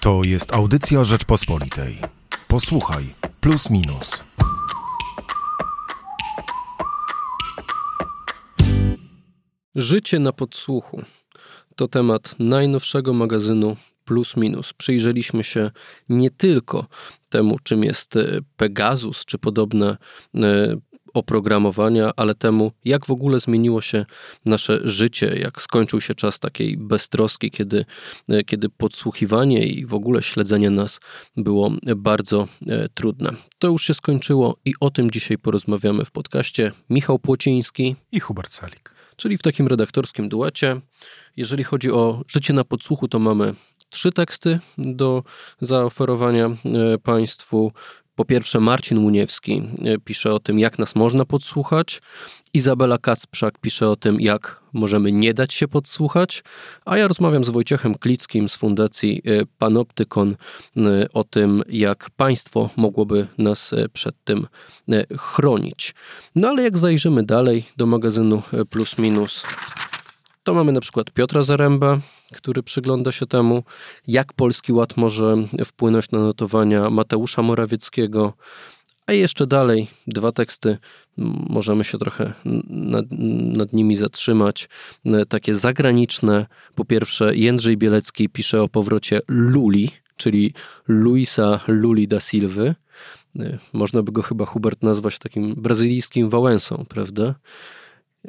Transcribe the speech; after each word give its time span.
To 0.00 0.20
jest 0.26 0.54
audycja 0.54 1.04
Rzeczpospolitej. 1.04 1.98
Posłuchaj, 2.48 3.04
plus 3.40 3.70
minus. 3.70 4.24
Życie 9.74 10.18
na 10.18 10.32
podsłuchu 10.32 11.02
to 11.76 11.88
temat 11.88 12.36
najnowszego 12.38 13.14
magazynu 13.14 13.76
Plus 14.04 14.36
Minus. 14.36 14.72
Przyjrzeliśmy 14.72 15.44
się 15.44 15.70
nie 16.08 16.30
tylko 16.30 16.86
temu, 17.28 17.56
czym 17.62 17.84
jest 17.84 18.16
e, 18.16 18.40
Pegasus 18.56 19.24
czy 19.24 19.38
podobne 19.38 19.96
e, 20.36 20.76
oprogramowania, 21.14 22.10
ale 22.16 22.34
temu, 22.34 22.72
jak 22.84 23.06
w 23.06 23.10
ogóle 23.10 23.40
zmieniło 23.40 23.80
się 23.80 24.06
nasze 24.44 24.80
życie, 24.84 25.36
jak 25.42 25.60
skończył 25.60 26.00
się 26.00 26.14
czas 26.14 26.40
takiej 26.40 26.76
beztroski, 26.76 27.50
kiedy, 27.50 27.84
e, 28.28 28.44
kiedy 28.44 28.68
podsłuchiwanie 28.68 29.66
i 29.66 29.86
w 29.86 29.94
ogóle 29.94 30.22
śledzenie 30.22 30.70
nas 30.70 31.00
było 31.36 31.72
bardzo 31.96 32.48
trudne. 32.94 33.32
To 33.58 33.68
już 33.68 33.84
się 33.84 33.94
skończyło 33.94 34.56
i 34.64 34.74
o 34.80 34.90
tym 34.90 35.10
dzisiaj 35.10 35.38
porozmawiamy 35.38 36.04
w 36.04 36.10
podcaście. 36.10 36.72
Michał 36.90 37.18
Płociński 37.18 37.96
i 38.12 38.20
Hubert 38.20 38.52
Salik. 38.52 38.94
Czyli 39.16 39.38
w 39.38 39.42
takim 39.42 39.66
redaktorskim 39.66 40.28
duecie. 40.28 40.80
Jeżeli 41.36 41.64
chodzi 41.64 41.90
o 41.90 42.22
życie 42.28 42.52
na 42.52 42.64
podsłuchu, 42.64 43.08
to 43.08 43.18
mamy 43.18 43.54
trzy 43.90 44.12
teksty 44.12 44.58
do 44.78 45.22
zaoferowania 45.60 46.46
e, 46.46 46.98
Państwu. 46.98 47.72
Po 48.14 48.24
pierwsze, 48.24 48.60
Marcin 48.60 48.98
Muniewski 48.98 49.62
e, 49.84 49.98
pisze 49.98 50.34
o 50.34 50.40
tym, 50.40 50.58
jak 50.58 50.78
nas 50.78 50.94
można 50.94 51.24
podsłuchać. 51.24 52.02
Izabela 52.54 52.98
Kacprzak 52.98 53.58
pisze 53.58 53.88
o 53.88 53.96
tym, 53.96 54.20
jak 54.20 54.60
możemy 54.72 55.12
nie 55.12 55.34
dać 55.34 55.54
się 55.54 55.68
podsłuchać. 55.68 56.42
A 56.84 56.96
ja 56.96 57.08
rozmawiam 57.08 57.44
z 57.44 57.50
Wojciechem 57.50 57.94
Klickim 57.94 58.48
z 58.48 58.54
Fundacji 58.54 59.22
e, 59.24 59.46
Panoptykon 59.58 60.36
o 61.12 61.24
tym, 61.24 61.62
jak 61.68 62.10
państwo 62.16 62.70
mogłoby 62.76 63.26
nas 63.38 63.74
przed 63.92 64.14
tym 64.24 64.46
chronić. 65.18 65.94
No 66.34 66.48
ale 66.48 66.62
jak 66.62 66.78
zajrzymy 66.78 67.22
dalej 67.22 67.64
do 67.76 67.86
magazynu 67.86 68.42
Plus 68.70 68.98
Minus, 68.98 69.44
to 70.42 70.54
mamy 70.54 70.72
na 70.72 70.80
przykład 70.80 71.10
Piotra 71.10 71.42
Zaręba, 71.42 71.98
który 72.32 72.62
przygląda 72.62 73.12
się 73.12 73.26
temu, 73.26 73.62
jak 74.06 74.32
Polski 74.32 74.72
Ład 74.72 74.96
może 74.96 75.36
wpłynąć 75.64 76.10
na 76.10 76.18
notowania 76.18 76.90
Mateusza 76.90 77.42
Morawieckiego. 77.42 78.32
A 79.06 79.12
jeszcze 79.12 79.46
dalej, 79.46 79.88
dwa 80.06 80.32
teksty, 80.32 80.78
możemy 81.50 81.84
się 81.84 81.98
trochę 81.98 82.32
nad, 82.70 83.04
nad, 83.56 83.72
nimi 83.72 83.96
zatrzymać. 83.96 84.68
Takie 85.28 85.54
zagraniczne. 85.54 86.46
Po 86.74 86.84
pierwsze, 86.84 87.36
Jędrzej 87.36 87.76
Bielecki 87.76 88.28
pisze 88.28 88.62
o 88.62 88.68
powrocie 88.68 89.20
Luli, 89.28 89.90
czyli 90.16 90.54
Luisa 90.88 91.60
Luli 91.66 92.08
da 92.08 92.20
Silva. 92.20 92.74
Można 93.72 94.02
by 94.02 94.12
go 94.12 94.22
chyba 94.22 94.44
Hubert 94.44 94.82
nazwać 94.82 95.18
takim 95.18 95.54
brazylijskim 95.54 96.30
Wałęsą, 96.30 96.84
prawda? 96.88 97.34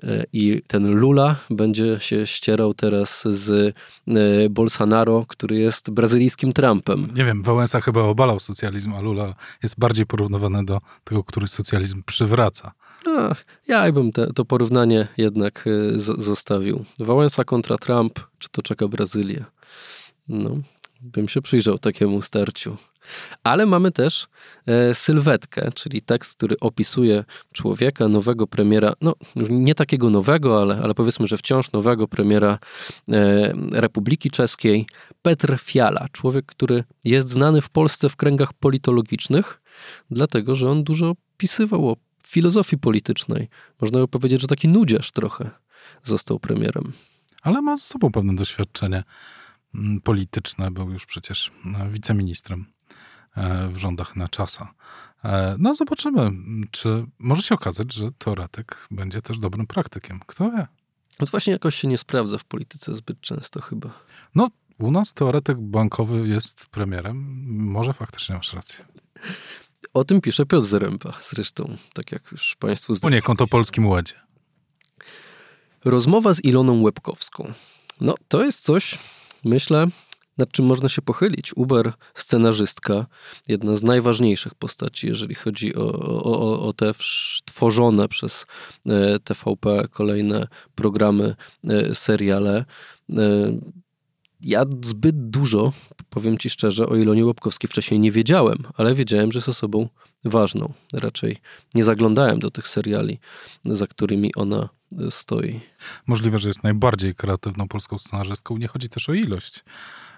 E, 0.03 0.25
I 0.34 0.61
ten 0.67 0.92
Lula 0.92 1.36
będzie 1.50 2.00
się 2.00 2.28
ścierał 2.28 2.73
teraz 2.73 3.23
z 3.23 3.75
e, 4.08 4.50
Bolsonaro, 4.50 5.25
który 5.28 5.59
jest 5.59 5.89
brazylijskim 5.89 6.53
Trumpem. 6.53 7.08
Nie 7.16 7.25
wiem, 7.25 7.44
Wałęsa 7.44 7.81
chyba 7.81 8.02
obalał 8.02 8.39
socjalizm, 8.39 8.94
a 8.94 9.02
Lula 9.02 9.36
jest 9.64 9.80
bardziej 9.80 10.06
porównywany 10.06 10.66
do 10.66 10.81
tego, 11.03 11.23
który 11.23 11.47
socjalizm 11.47 12.03
przywraca. 12.03 12.72
A, 13.08 13.36
ja 13.67 13.92
bym 13.92 14.12
te, 14.12 14.34
to 14.34 14.45
porównanie 14.45 15.08
jednak 15.17 15.67
e, 15.67 16.00
z, 16.00 16.23
zostawił. 16.23 16.86
Wałęsa 17.00 17.44
kontra 17.44 17.78
Trump, 17.78 18.19
czy 18.39 18.50
to 18.50 18.62
czeka 18.62 18.88
Brazylia? 18.88 19.45
No, 20.30 20.58
bym 21.02 21.30
się 21.30 21.42
przyjrzał 21.42 21.78
takiemu 21.78 22.22
starciu. 22.22 22.78
Ale 23.44 23.66
mamy 23.66 23.92
też 23.92 24.28
e, 24.66 24.96
sylwetkę, 24.96 25.72
czyli 25.76 26.02
tekst, 26.02 26.38
który 26.38 26.56
opisuje 26.62 27.24
człowieka, 27.54 28.08
nowego 28.08 28.48
premiera, 28.48 28.94
no 29.02 29.16
nie 29.50 29.75
takiego 29.75 30.09
nowego, 30.09 30.62
ale, 30.62 30.81
ale 30.84 30.94
powiedzmy, 30.94 31.28
że 31.28 31.38
wciąż 31.38 31.72
nowego 31.72 32.08
premiera 32.08 32.59
e, 33.09 33.53
Republiki 33.74 34.31
Czeskiej, 34.31 34.88
Petr 35.22 35.59
Fiala. 35.59 36.08
Człowiek, 36.12 36.46
który 36.46 36.84
jest 37.03 37.30
znany 37.30 37.62
w 37.62 37.70
Polsce 37.70 38.09
w 38.09 38.16
kręgach 38.16 38.53
politologicznych, 38.53 39.62
dlatego 40.12 40.56
że 40.56 40.70
on 40.70 40.84
dużo 40.84 41.14
pisywał 41.38 41.90
o 41.90 41.96
filozofii 42.25 42.78
politycznej. 42.78 43.50
Można 43.81 44.00
by 44.00 44.08
powiedzieć, 44.08 44.42
że 44.42 44.48
taki 44.48 44.68
nudziarz 44.68 45.12
trochę 45.12 45.50
został 46.04 46.40
premierem. 46.40 46.94
Ale 47.42 47.62
ma 47.62 47.78
z 47.78 47.84
sobą 47.84 48.12
pewne 48.12 48.36
doświadczenie 48.36 49.04
mm, 49.75 50.02
polityczne, 50.02 50.72
był 50.72 50.92
już 50.92 51.06
przecież 51.06 51.52
e, 51.80 51.90
wiceministrem 51.90 52.66
w 53.69 53.78
rządach 53.78 54.16
na 54.16 54.30
czasa. 54.30 54.74
E, 55.24 55.56
no 55.59 55.75
zobaczymy, 55.75 56.31
czy 56.72 57.06
może 57.19 57.42
się 57.42 57.56
okazać, 57.56 57.94
że 57.94 58.12
teoretyk 58.12 58.88
będzie 58.92 59.22
też 59.22 59.38
dobrym 59.38 59.68
praktykiem. 59.68 60.19
Kto 60.28 60.52
wie? 60.52 60.68
No 61.19 61.25
to 61.25 61.31
właśnie 61.31 61.53
jakoś 61.53 61.75
się 61.75 61.88
nie 61.88 61.97
sprawdza 61.97 62.38
w 62.38 62.44
polityce 62.44 62.96
zbyt 62.96 63.22
często 63.22 63.62
chyba. 63.62 63.90
No, 64.36 64.50
u 64.80 64.92
nas 64.92 65.14
teoretyk 65.14 65.58
bankowy 65.58 66.28
jest 66.28 66.66
premierem. 66.66 67.46
Może 67.47 67.94
faktycznie 67.94 68.36
masz 68.36 68.53
rację. 68.53 68.86
O 69.94 70.03
tym 70.03 70.22
pisze 70.22 70.46
Piotr 70.46 70.68
Zaręba 70.68 71.13
zresztą, 71.31 71.78
tak 71.94 72.12
jak 72.12 72.31
już 72.31 72.56
Państwu. 72.56 72.96
Poniekąd 73.02 73.42
o 73.42 73.48
Polskim 73.48 73.88
Ładzie. 73.88 74.13
Rozmowa 75.86 76.34
z 76.34 76.44
Iloną 76.44 76.81
Łebkowską. 76.81 77.53
No, 78.02 78.16
to 78.28 78.44
jest 78.44 78.62
coś, 78.62 78.98
myślę, 79.44 79.88
nad 80.38 80.52
czym 80.52 80.66
można 80.66 80.90
się 80.90 81.02
pochylić. 81.02 81.52
Uber, 81.56 81.94
scenarzystka, 82.14 83.06
jedna 83.47 83.75
z 83.75 83.84
najważniejszych 83.84 84.56
postaci, 84.56 85.08
jeżeli 85.08 85.36
chodzi 85.36 85.75
o, 85.75 85.94
o, 86.24 86.68
o 86.68 86.74
te 86.74 86.92
tworzone 87.46 88.08
przez 88.08 88.46
e, 88.86 89.19
TVP 89.19 89.88
kolejne 89.92 90.47
programy, 90.75 91.36
e, 91.68 91.96
seriale. 91.96 92.66
E, 93.09 93.58
ja 94.42 94.66
zbyt 94.81 95.30
dużo, 95.30 95.74
powiem 96.09 96.38
ci 96.38 96.50
szczerze, 96.50 96.88
o 96.88 96.96
Ilonie 96.96 97.25
Łopkowskiej 97.25 97.68
wcześniej 97.68 98.00
nie 98.00 98.12
wiedziałem, 98.12 98.58
ale 98.78 98.96
wiedziałem, 98.96 99.31
że 99.31 99.38
jest 99.38 99.50
osobą 99.50 99.90
ważną. 100.25 100.74
Raczej 100.94 101.38
nie 101.75 101.84
zaglądałem 101.84 102.40
do 102.40 102.52
tych 102.52 102.68
seriali, 102.68 103.19
za 103.66 103.88
którymi 103.88 104.36
ona 104.36 104.69
stoi. 105.09 105.59
Możliwe, 106.08 106.40
że 106.40 106.48
jest 106.48 106.63
najbardziej 106.63 107.16
kreatywną 107.16 107.68
polską 107.68 108.00
scenarzystką. 108.00 108.58
Nie 108.58 108.68
chodzi 108.68 108.90
też 108.90 109.09
o 109.09 109.13
ilość. 109.13 109.63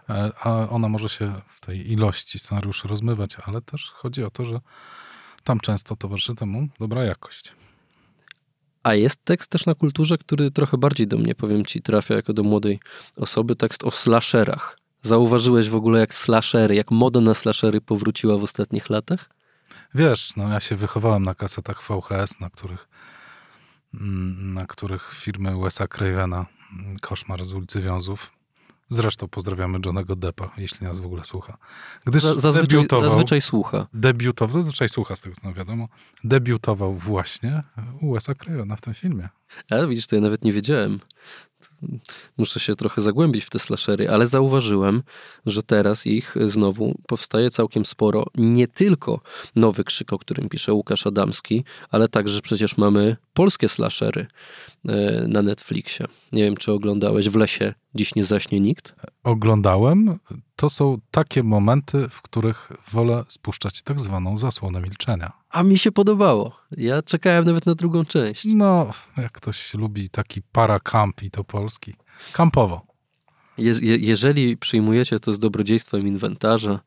E, 0.10 0.32
a 0.40 0.70
ona 0.70 0.90
może 0.90 1.10
się 1.10 1.34
w 1.48 1.60
tej 1.60 1.92
ilości 1.92 2.40
scenariuszy 2.40 2.88
rozmywać, 2.88 3.38
ale 3.46 3.62
też 3.62 3.92
chodzi 3.92 4.24
o 4.24 4.30
to, 4.30 4.46
że 4.46 4.60
tam 5.44 5.60
często 5.60 5.96
towarzyszy 5.96 6.36
temu 6.36 6.68
dobra 6.80 7.04
jakość. 7.04 7.56
A 8.84 8.94
jest 8.94 9.26
tekst 9.26 9.52
też 9.52 9.66
na 9.66 9.76
kulturze, 9.76 10.18
który 10.18 10.52
trochę 10.52 10.78
bardziej 10.78 11.08
do 11.08 11.18
mnie, 11.18 11.36
powiem 11.36 11.66
ci, 11.66 11.82
trafia 11.82 12.16
jako 12.16 12.34
do 12.34 12.44
młodej 12.44 12.80
osoby, 13.18 13.56
tekst 13.56 13.84
o 13.84 13.92
slasherach. 13.92 14.78
Zauważyłeś 15.02 15.70
w 15.70 15.76
ogóle, 15.76 16.00
jak 16.00 16.14
slashery, 16.14 16.76
jak 16.76 16.92
moda 16.92 17.20
na 17.20 17.34
slashery 17.34 17.82
powróciła 17.82 18.38
w 18.38 18.44
ostatnich 18.44 18.90
latach? 18.90 19.30
Wiesz, 19.96 20.36
no 20.36 20.50
ja 20.50 20.60
się 20.60 20.76
wychowałem 20.76 21.24
na 21.24 21.36
kasetach 21.36 21.84
VHS, 21.84 22.40
na 22.40 22.50
których, 22.50 22.88
mm, 23.94 24.54
na 24.54 24.66
których 24.66 25.14
firmy 25.14 25.62
Wesa 25.62 25.88
Cravena, 25.88 26.46
mm, 26.72 27.00
Koszmar 27.00 27.46
z 27.46 27.54
ulicy 27.54 27.82
Wiązów, 27.82 28.32
Zresztą 28.94 29.28
pozdrawiamy 29.28 29.80
Johnego 29.86 30.16
Deppa, 30.16 30.52
jeśli 30.58 30.88
nas 30.88 31.00
w 31.00 31.06
ogóle 31.06 31.26
słucha. 31.26 31.58
Gdyż 32.06 32.24
zazwyczaj, 32.24 32.88
zazwyczaj 33.00 33.42
słucha. 33.42 33.88
Debiutował, 33.94 34.54
zazwyczaj 34.54 34.90
słucha 34.90 35.16
z 35.16 35.22
tego, 35.22 35.36
co 35.36 35.48
nam 35.48 35.54
wiadomo. 35.54 35.88
Debiutował 36.24 36.94
właśnie 36.94 37.64
u 38.02 38.16
Wes'a 38.16 38.36
Crayona 38.36 38.76
w 38.76 38.82
tym 38.82 38.94
filmie. 38.94 39.30
Ale 39.70 39.88
widzisz, 39.88 40.08
to 40.08 40.16
ja 40.16 40.22
nawet 40.22 40.44
nie 40.44 40.54
wiedziałem. 40.54 41.00
Muszę 42.38 42.60
się 42.60 42.76
trochę 42.76 43.02
zagłębić 43.02 43.46
w 43.46 43.50
te 43.50 43.60
slashery, 43.60 44.10
ale 44.10 44.28
zauważyłem, 44.28 45.04
że 45.46 45.64
teraz 45.64 46.08
ich 46.08 46.36
znowu 46.46 46.96
powstaje 47.08 47.50
całkiem 47.50 47.86
sporo. 47.86 48.26
Nie 48.36 48.68
tylko 48.68 49.22
nowy 49.56 49.84
krzyk, 49.84 50.14
o 50.14 50.20
którym 50.20 50.50
pisze 50.50 50.74
Łukasz 50.74 51.08
Adamski, 51.08 51.64
ale 51.90 52.08
także 52.08 52.42
przecież 52.42 52.78
mamy 52.78 53.18
polskie 53.34 53.70
slashery 53.70 54.28
e, 54.86 55.28
na 55.28 55.42
Netflixie. 55.42 56.08
Nie 56.34 56.44
wiem, 56.44 56.58
czy 56.58 56.72
oglądałeś 56.72 57.30
W 57.30 57.36
lesie 57.36 57.74
dziś 57.96 58.16
nie 58.16 58.24
zaśnie 58.24 58.60
nikt? 58.60 58.96
Oglądałem. 59.24 60.20
To 60.56 60.70
są 60.70 60.98
takie 61.12 61.44
momenty, 61.44 62.10
w 62.10 62.22
których 62.22 62.72
wolę 62.92 63.24
spuszczać 63.28 63.82
tak 63.82 64.00
zwaną 64.00 64.38
zasłonę 64.38 64.82
milczenia. 64.82 65.32
A 65.50 65.64
mi 65.64 65.78
się 65.78 65.92
podobało. 65.92 66.56
Ja 66.78 67.02
czekałem 67.02 67.46
nawet 67.46 67.66
na 67.66 67.76
drugą 67.76 68.06
część. 68.06 68.46
No, 68.46 68.90
jak 69.18 69.32
ktoś 69.32 69.74
lubi 69.74 70.10
taki 70.10 70.42
para 70.42 70.80
camp 70.80 71.24
i 71.24 71.32
to 71.32 71.44
polski. 71.44 71.94
Kampowo. 72.34 72.82
Je, 73.58 73.74
jeżeli 73.98 74.58
przyjmujecie 74.58 75.20
to 75.20 75.34
z 75.34 75.40
dobrodziejstwem 75.40 76.08
inwentarza, 76.08 76.80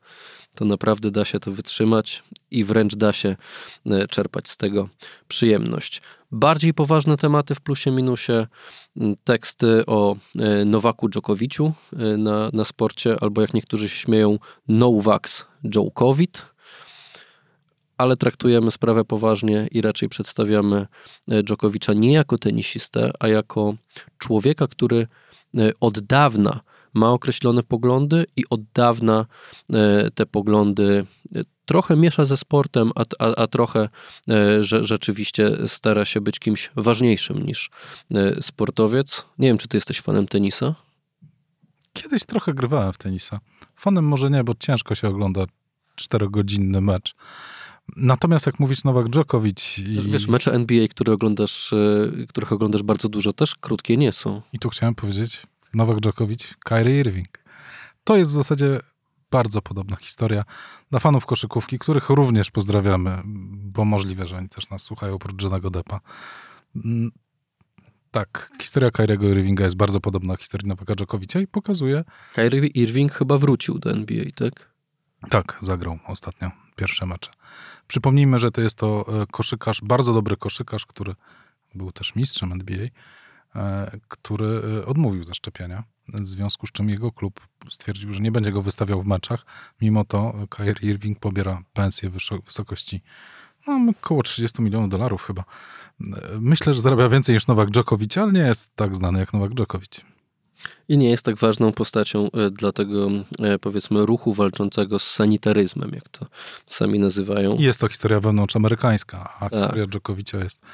to 0.57 0.65
naprawdę 0.65 1.11
da 1.11 1.25
się 1.25 1.39
to 1.39 1.51
wytrzymać 1.51 2.23
i 2.51 2.63
wręcz 2.63 2.95
da 2.95 3.13
się 3.13 3.35
e, 3.85 4.07
czerpać 4.07 4.49
z 4.49 4.57
tego 4.57 4.89
przyjemność. 5.27 6.01
bardziej 6.31 6.73
poważne 6.73 7.17
tematy 7.17 7.55
w 7.55 7.61
plusie 7.61 7.91
minusie, 7.91 8.47
teksty 9.23 9.85
o 9.85 10.15
e, 10.39 10.65
Nowaku 10.65 11.09
Dżokowiciu 11.09 11.73
e, 11.93 12.17
na, 12.17 12.49
na 12.53 12.65
sporcie, 12.65 13.17
albo 13.21 13.41
jak 13.41 13.53
niektórzy 13.53 13.89
się 13.89 13.95
śmieją, 13.95 14.39
Novax 14.67 15.45
Djokovic, 15.63 16.45
ale 17.97 18.17
traktujemy 18.17 18.71
sprawę 18.71 19.05
poważnie 19.05 19.67
i 19.71 19.81
raczej 19.81 20.09
przedstawiamy 20.09 20.87
Dżokowicza 21.43 21.93
nie 21.93 22.13
jako 22.13 22.37
tenisistę, 22.37 23.11
a 23.19 23.27
jako 23.27 23.73
człowieka, 24.17 24.67
który 24.67 25.07
od 25.79 25.99
dawna 25.99 26.61
ma 26.93 27.11
określone 27.11 27.63
poglądy 27.63 28.25
i 28.35 28.43
od 28.49 28.61
dawna 28.73 29.25
te 30.15 30.25
poglądy 30.25 31.05
trochę 31.67 31.95
miesza 31.95 32.25
ze 32.25 32.37
sportem, 32.37 32.91
a, 32.95 33.03
a, 33.19 33.35
a 33.35 33.47
trochę 33.47 33.89
e, 34.29 34.63
że, 34.63 34.83
rzeczywiście 34.83 35.67
stara 35.67 36.05
się 36.05 36.21
być 36.21 36.39
kimś 36.39 36.71
ważniejszym 36.75 37.45
niż 37.45 37.69
e, 38.11 38.41
sportowiec. 38.41 39.25
Nie 39.39 39.47
wiem, 39.47 39.57
czy 39.57 39.67
ty 39.67 39.77
jesteś 39.77 40.01
fanem 40.01 40.27
tenisa? 40.27 40.75
Kiedyś 41.93 42.23
trochę 42.23 42.53
grywałem 42.53 42.93
w 42.93 42.97
tenisa. 42.97 43.39
Fanem 43.75 44.05
może 44.05 44.29
nie, 44.29 44.43
bo 44.43 44.53
ciężko 44.59 44.95
się 44.95 45.07
ogląda 45.07 45.45
czterogodzinny 45.95 46.81
mecz. 46.81 47.15
Natomiast 47.95 48.45
jak 48.45 48.59
mówisz 48.59 48.83
Nowak 48.83 49.09
Djokovic 49.09 49.79
i... 49.79 50.01
Wiesz, 50.01 50.27
mecze 50.27 50.53
NBA, 50.53 50.87
które 50.87 51.13
oglądasz, 51.13 51.73
e, 51.73 52.27
których 52.27 52.51
oglądasz 52.51 52.83
bardzo 52.83 53.09
dużo, 53.09 53.33
też 53.33 53.55
krótkie 53.55 53.97
nie 53.97 54.13
są. 54.13 54.41
I 54.53 54.59
tu 54.59 54.69
chciałem 54.69 54.95
powiedzieć, 54.95 55.41
Nowak 55.73 55.99
Djokovic, 55.99 56.55
Kyrie 56.65 56.99
Irving. 56.99 57.27
To 58.03 58.17
jest 58.17 58.31
w 58.31 58.35
zasadzie 58.35 58.79
bardzo 59.31 59.61
podobna 59.61 59.95
historia 59.95 60.43
dla 60.91 60.99
fanów 60.99 61.25
koszykówki, 61.25 61.79
których 61.79 62.09
również 62.09 62.51
pozdrawiamy, 62.51 63.21
bo 63.55 63.85
możliwe, 63.85 64.27
że 64.27 64.37
oni 64.37 64.49
też 64.49 64.69
nas 64.69 64.81
słuchają 64.81 65.13
oprócz 65.13 65.43
Johnego 65.43 65.69
Deppa. 65.69 65.99
Mm, 66.75 67.11
tak, 68.11 68.51
historia 68.61 68.91
Kyriego 68.91 69.29
Irvinga 69.29 69.63
jest 69.63 69.75
bardzo 69.75 69.99
podobna 69.99 70.35
historii 70.35 70.67
Nowaka 70.67 70.95
Dżokowicza 70.95 71.39
i 71.39 71.47
pokazuje... 71.47 72.03
Kyrie 72.33 72.67
Irving 72.67 73.13
chyba 73.13 73.37
wrócił 73.37 73.79
do 73.79 73.91
NBA, 73.91 74.25
tak? 74.35 74.69
Tak, 75.29 75.59
zagrał 75.61 75.99
ostatnio 76.07 76.51
pierwsze 76.75 77.05
mecze. 77.05 77.31
Przypomnijmy, 77.87 78.39
że 78.39 78.51
to 78.51 78.61
jest 78.61 78.75
to 78.75 79.05
e, 79.21 79.27
koszykarz, 79.31 79.81
bardzo 79.83 80.13
dobry 80.13 80.37
koszykarz, 80.37 80.85
który 80.85 81.15
był 81.75 81.91
też 81.91 82.15
mistrzem 82.15 82.51
NBA, 82.51 82.87
który 84.07 84.61
e, 84.79 84.85
odmówił 84.85 85.23
zaszczepienia 85.23 85.83
w 86.13 86.27
związku 86.27 86.67
z 86.67 86.71
czym 86.71 86.89
jego 86.89 87.11
klub 87.11 87.47
stwierdził, 87.69 88.13
że 88.13 88.19
nie 88.19 88.31
będzie 88.31 88.51
go 88.51 88.61
wystawiał 88.61 89.01
w 89.01 89.05
meczach. 89.05 89.45
Mimo 89.81 90.05
to 90.05 90.33
Kyrie 90.49 90.91
Irving 90.91 91.19
pobiera 91.19 91.61
pensję 91.73 92.09
w 92.09 92.13
wysokości 92.45 93.01
no, 93.67 93.91
około 94.01 94.23
30 94.23 94.61
milionów 94.61 94.89
dolarów 94.89 95.23
chyba. 95.23 95.43
Myślę, 96.39 96.73
że 96.73 96.81
zarabia 96.81 97.09
więcej 97.09 97.35
niż 97.35 97.47
Nowak 97.47 97.71
Djokovic, 97.71 98.17
ale 98.17 98.31
nie 98.31 98.39
jest 98.39 98.75
tak 98.75 98.95
znany 98.95 99.19
jak 99.19 99.33
Nowak 99.33 99.53
Djokovic. 99.53 100.01
I 100.89 100.97
nie 100.97 101.09
jest 101.09 101.25
tak 101.25 101.35
ważną 101.35 101.71
postacią 101.71 102.31
e, 102.31 102.49
dla 102.49 102.71
tego, 102.71 103.07
e, 103.39 103.59
powiedzmy, 103.59 104.05
ruchu 104.05 104.33
walczącego 104.33 104.99
z 104.99 105.11
sanitaryzmem, 105.11 105.91
jak 105.93 106.09
to 106.09 106.25
sami 106.65 106.99
nazywają. 106.99 107.55
I 107.55 107.61
jest 107.61 107.79
to 107.79 107.87
historia 107.87 108.19
wewnątrzamerykańska, 108.19 109.33
a 109.39 109.49
historia 109.49 109.83
tak. 109.83 109.93
Dżokowicza 109.93 110.37
jest 110.37 110.65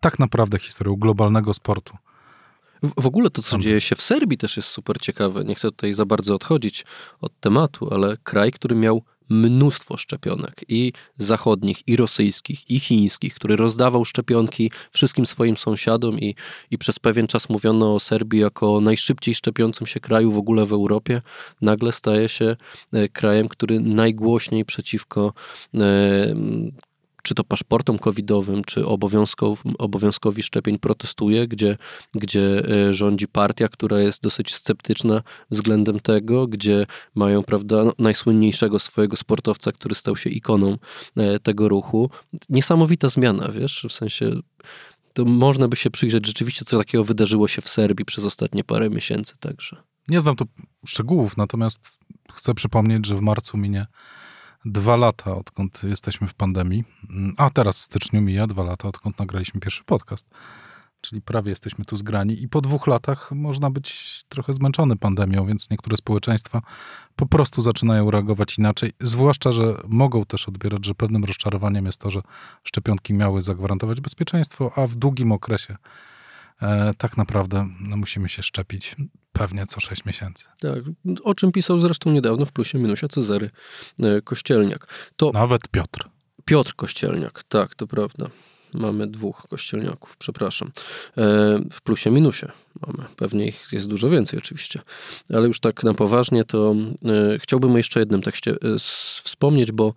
tak 0.00 0.18
naprawdę 0.18 0.58
historią 0.58 0.96
globalnego 0.96 1.54
sportu. 1.54 1.96
W 2.82 3.06
ogóle 3.06 3.30
to, 3.30 3.42
co 3.42 3.58
dzieje 3.58 3.80
się 3.80 3.96
w 3.96 4.02
Serbii, 4.02 4.38
też 4.38 4.56
jest 4.56 4.68
super 4.68 5.00
ciekawe. 5.00 5.44
Nie 5.44 5.54
chcę 5.54 5.70
tutaj 5.70 5.94
za 5.94 6.06
bardzo 6.06 6.34
odchodzić 6.34 6.84
od 7.20 7.40
tematu, 7.40 7.94
ale 7.94 8.16
kraj, 8.16 8.52
który 8.52 8.76
miał 8.76 9.02
mnóstwo 9.28 9.96
szczepionek 9.96 10.64
i 10.68 10.92
zachodnich, 11.16 11.88
i 11.88 11.96
rosyjskich, 11.96 12.70
i 12.70 12.80
chińskich, 12.80 13.34
który 13.34 13.56
rozdawał 13.56 14.04
szczepionki 14.04 14.70
wszystkim 14.90 15.26
swoim 15.26 15.56
sąsiadom 15.56 16.18
i, 16.18 16.34
i 16.70 16.78
przez 16.78 16.98
pewien 16.98 17.26
czas 17.26 17.48
mówiono 17.48 17.94
o 17.94 18.00
Serbii 18.00 18.40
jako 18.40 18.80
najszybciej 18.80 19.34
szczepiącym 19.34 19.86
się 19.86 20.00
kraju 20.00 20.32
w 20.32 20.38
ogóle 20.38 20.64
w 20.64 20.72
Europie, 20.72 21.22
nagle 21.60 21.92
staje 21.92 22.28
się 22.28 22.56
e, 22.92 23.08
krajem, 23.08 23.48
który 23.48 23.80
najgłośniej 23.80 24.64
przeciwko 24.64 25.32
e, 25.74 26.34
czy 27.26 27.34
to 27.34 27.44
paszportom 27.44 27.98
covidowym, 27.98 28.64
czy 28.64 28.84
obowiązkowi 29.78 30.42
szczepień 30.42 30.78
protestuje, 30.78 31.48
gdzie, 31.48 31.78
gdzie 32.14 32.62
e, 32.88 32.92
rządzi 32.92 33.28
partia, 33.28 33.68
która 33.68 34.00
jest 34.00 34.22
dosyć 34.22 34.54
sceptyczna 34.54 35.22
względem 35.50 36.00
tego, 36.00 36.46
gdzie 36.46 36.86
mają, 37.14 37.42
prawda, 37.42 37.84
no, 37.84 37.92
najsłynniejszego 37.98 38.78
swojego 38.78 39.16
sportowca, 39.16 39.72
który 39.72 39.94
stał 39.94 40.16
się 40.16 40.30
ikoną 40.30 40.78
e, 41.16 41.38
tego 41.38 41.68
ruchu. 41.68 42.10
Niesamowita 42.48 43.08
zmiana, 43.08 43.48
wiesz, 43.48 43.86
w 43.88 43.92
sensie 43.92 44.30
to 45.12 45.24
można 45.24 45.68
by 45.68 45.76
się 45.76 45.90
przyjrzeć 45.90 46.26
rzeczywiście, 46.26 46.64
co 46.64 46.78
takiego 46.78 47.04
wydarzyło 47.04 47.48
się 47.48 47.62
w 47.62 47.68
Serbii 47.68 48.04
przez 48.04 48.24
ostatnie 48.24 48.64
parę 48.64 48.90
miesięcy 48.90 49.34
także. 49.40 49.76
Nie 50.08 50.20
znam 50.20 50.36
to 50.36 50.44
szczegółów, 50.86 51.36
natomiast 51.36 51.80
chcę 52.32 52.54
przypomnieć, 52.54 53.06
że 53.06 53.16
w 53.16 53.20
marcu 53.20 53.56
minie 53.56 53.86
dwa 54.66 54.96
lata, 54.96 55.36
odkąd 55.36 55.82
jesteśmy 55.82 56.28
w 56.28 56.34
pandemii, 56.34 56.84
a 57.36 57.50
teraz 57.50 57.78
w 57.78 57.82
styczniu 57.82 58.20
mija 58.20 58.46
dwa 58.46 58.62
lata, 58.62 58.88
odkąd 58.88 59.18
nagraliśmy 59.18 59.60
pierwszy 59.60 59.84
podcast. 59.84 60.26
Czyli 61.00 61.22
prawie 61.22 61.50
jesteśmy 61.50 61.84
tu 61.84 61.96
zgrani 61.96 62.42
i 62.42 62.48
po 62.48 62.60
dwóch 62.60 62.86
latach 62.86 63.32
można 63.32 63.70
być 63.70 64.24
trochę 64.28 64.52
zmęczony 64.52 64.96
pandemią, 64.96 65.46
więc 65.46 65.70
niektóre 65.70 65.96
społeczeństwa 65.96 66.62
po 67.16 67.26
prostu 67.26 67.62
zaczynają 67.62 68.10
reagować 68.10 68.58
inaczej. 68.58 68.92
Zwłaszcza, 69.00 69.52
że 69.52 69.76
mogą 69.88 70.24
też 70.24 70.48
odbierać, 70.48 70.86
że 70.86 70.94
pewnym 70.94 71.24
rozczarowaniem 71.24 71.86
jest 71.86 72.00
to, 72.00 72.10
że 72.10 72.20
szczepionki 72.62 73.14
miały 73.14 73.42
zagwarantować 73.42 74.00
bezpieczeństwo, 74.00 74.72
a 74.76 74.86
w 74.86 74.94
długim 74.94 75.32
okresie 75.32 75.76
e, 76.62 76.94
tak 76.94 77.16
naprawdę 77.16 77.68
no, 77.80 77.96
musimy 77.96 78.28
się 78.28 78.42
szczepić 78.42 78.96
pewnie 79.38 79.66
co 79.66 79.80
6 79.80 80.04
miesięcy. 80.04 80.44
Tak, 80.60 80.78
o 81.24 81.34
czym 81.34 81.52
pisał 81.52 81.78
zresztą 81.78 82.10
niedawno 82.10 82.46
w 82.46 82.52
Plusie 82.52 82.78
Minusie 82.78 83.08
Cezary 83.08 83.50
e, 84.00 84.22
Kościelniak. 84.22 84.86
To 85.16 85.30
Nawet 85.30 85.68
Piotr. 85.68 86.08
Piotr 86.44 86.74
Kościelniak, 86.74 87.42
tak, 87.48 87.74
to 87.74 87.86
prawda. 87.86 88.30
Mamy 88.74 89.06
dwóch 89.06 89.46
kościelniaków, 89.48 90.16
przepraszam. 90.16 90.70
E, 91.18 91.58
w 91.70 91.82
plusie 91.82 92.10
minusie 92.10 92.46
mamy. 92.86 93.08
Pewnie 93.16 93.46
ich 93.46 93.68
jest 93.72 93.88
dużo 93.88 94.08
więcej 94.08 94.38
oczywiście. 94.38 94.80
Ale 95.34 95.46
już 95.46 95.60
tak 95.60 95.84
na 95.84 95.94
poważnie 95.94 96.44
to 96.44 96.74
e, 97.04 97.38
chciałbym 97.38 97.74
o 97.74 97.76
jeszcze 97.76 98.00
jednym 98.00 98.22
tekście 98.22 98.56
wspomnieć, 99.22 99.72
bo 99.72 99.94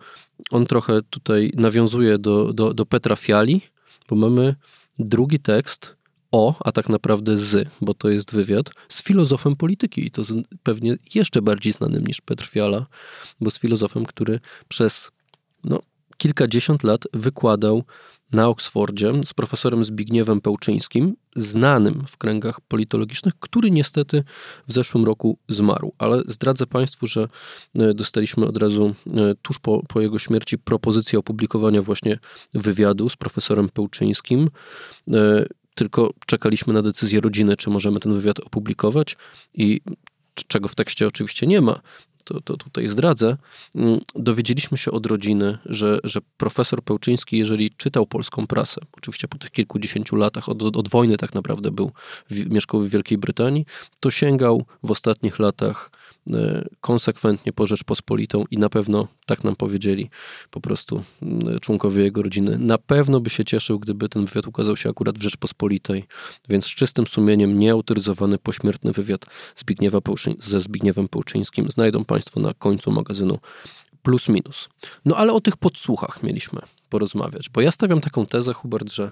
on 0.51 0.65
trochę 0.65 1.01
tutaj 1.09 1.51
nawiązuje 1.55 2.17
do, 2.17 2.53
do, 2.53 2.73
do 2.73 2.85
Petra 2.85 3.15
Fiali, 3.15 3.61
bo 4.09 4.15
mamy 4.15 4.55
drugi 4.99 5.39
tekst, 5.39 5.95
o, 6.31 6.55
a 6.59 6.71
tak 6.71 6.89
naprawdę 6.89 7.37
z, 7.37 7.69
bo 7.81 7.93
to 7.93 8.09
jest 8.09 8.31
wywiad, 8.33 8.69
z 8.89 9.03
filozofem 9.03 9.55
polityki 9.55 10.07
i 10.07 10.11
to 10.11 10.23
z, 10.23 10.43
pewnie 10.63 10.97
jeszcze 11.15 11.41
bardziej 11.41 11.73
znanym 11.73 12.03
niż 12.07 12.21
Petr 12.21 12.45
Fiala, 12.45 12.85
bo 13.41 13.51
z 13.51 13.59
filozofem, 13.59 14.05
który 14.05 14.39
przez 14.67 15.11
no, 15.63 15.79
kilkadziesiąt 16.17 16.83
lat 16.83 17.03
wykładał 17.13 17.83
na 18.31 18.47
Oksfordzie 18.47 19.13
z 19.25 19.33
profesorem 19.33 19.83
Zbigniewem 19.83 20.41
Pełczyńskim, 20.41 21.15
znanym 21.35 22.03
w 22.07 22.17
kręgach 22.17 22.61
politologicznych, 22.61 23.33
który 23.39 23.71
niestety 23.71 24.23
w 24.67 24.73
zeszłym 24.73 25.05
roku 25.05 25.37
zmarł. 25.47 25.93
Ale 25.97 26.21
zdradzę 26.27 26.67
Państwu, 26.67 27.07
że 27.07 27.27
e, 27.79 27.93
dostaliśmy 27.93 28.45
od 28.45 28.57
razu 28.57 28.95
e, 29.13 29.35
tuż 29.41 29.59
po, 29.59 29.83
po 29.87 30.01
jego 30.01 30.19
śmierci 30.19 30.57
propozycję 30.57 31.19
opublikowania 31.19 31.81
właśnie 31.81 32.19
wywiadu 32.53 33.09
z 33.09 33.15
profesorem 33.15 33.69
Pełczyńskim. 33.69 34.49
Tylko 35.79 36.13
czekaliśmy 36.25 36.73
na 36.73 36.81
decyzję 36.81 37.21
rodziny, 37.21 37.57
czy 37.57 37.69
możemy 37.69 37.99
ten 37.99 38.13
wywiad 38.13 38.39
opublikować 38.39 39.17
i 39.53 39.81
czego 40.47 40.67
w 40.67 40.75
tekście 40.75 41.07
oczywiście 41.07 41.47
nie 41.47 41.61
ma, 41.61 41.79
to, 42.23 42.41
to 42.41 42.57
tutaj 42.57 42.87
zdradzę, 42.87 43.37
mm, 43.75 43.99
dowiedzieliśmy 44.15 44.77
się 44.77 44.91
od 44.91 45.05
rodziny, 45.05 45.57
że, 45.65 45.99
że 46.03 46.19
profesor 46.37 46.83
Pełczyński, 46.83 47.37
jeżeli 47.37 47.69
czytał 47.69 48.05
polską 48.05 48.47
prasę, 48.47 48.81
oczywiście 48.91 49.27
po 49.27 49.37
tych 49.37 49.51
kilkudziesięciu 49.51 50.15
latach, 50.15 50.49
od, 50.49 50.63
od 50.77 50.89
wojny 50.89 51.17
tak 51.17 51.33
naprawdę 51.33 51.71
był, 51.71 51.91
mieszkał 52.29 52.81
w 52.81 52.89
Wielkiej 52.89 53.17
Brytanii, 53.17 53.65
to 53.99 54.11
sięgał 54.11 54.65
w 54.83 54.91
ostatnich 54.91 55.39
latach 55.39 55.91
konsekwentnie 56.81 57.53
po 57.53 57.67
Rzeczpospolitą 57.67 58.43
i 58.51 58.57
na 58.57 58.69
pewno, 58.69 59.07
tak 59.25 59.43
nam 59.43 59.55
powiedzieli 59.55 60.09
po 60.51 60.61
prostu 60.61 61.03
e, 61.21 61.59
członkowie 61.59 62.03
jego 62.03 62.21
rodziny, 62.21 62.57
na 62.59 62.77
pewno 62.77 63.19
by 63.19 63.29
się 63.29 63.45
cieszył, 63.45 63.79
gdyby 63.79 64.09
ten 64.09 64.25
wywiad 64.25 64.47
ukazał 64.47 64.77
się 64.77 64.89
akurat 64.89 65.17
w 65.17 65.21
Rzeczpospolitej, 65.21 66.05
więc 66.49 66.65
z 66.65 66.69
czystym 66.69 67.07
sumieniem 67.07 67.59
nieautoryzowany 67.59 68.37
pośmiertny 68.37 68.91
wywiad 68.91 69.25
Zbigniewa 69.55 69.99
ze 70.39 70.61
Zbigniewem 70.61 71.07
Połczyńskim 71.07 71.71
znajdą 71.71 72.05
Państwo 72.05 72.39
na 72.39 72.53
końcu 72.53 72.91
magazynu 72.91 73.39
plus 74.01 74.29
minus. 74.29 74.69
No 75.05 75.15
ale 75.15 75.33
o 75.33 75.41
tych 75.41 75.57
podsłuchach 75.57 76.23
mieliśmy 76.23 76.61
porozmawiać, 76.89 77.49
bo 77.49 77.61
ja 77.61 77.71
stawiam 77.71 78.01
taką 78.01 78.25
tezę, 78.25 78.53
Hubert, 78.53 78.91
że 78.91 79.11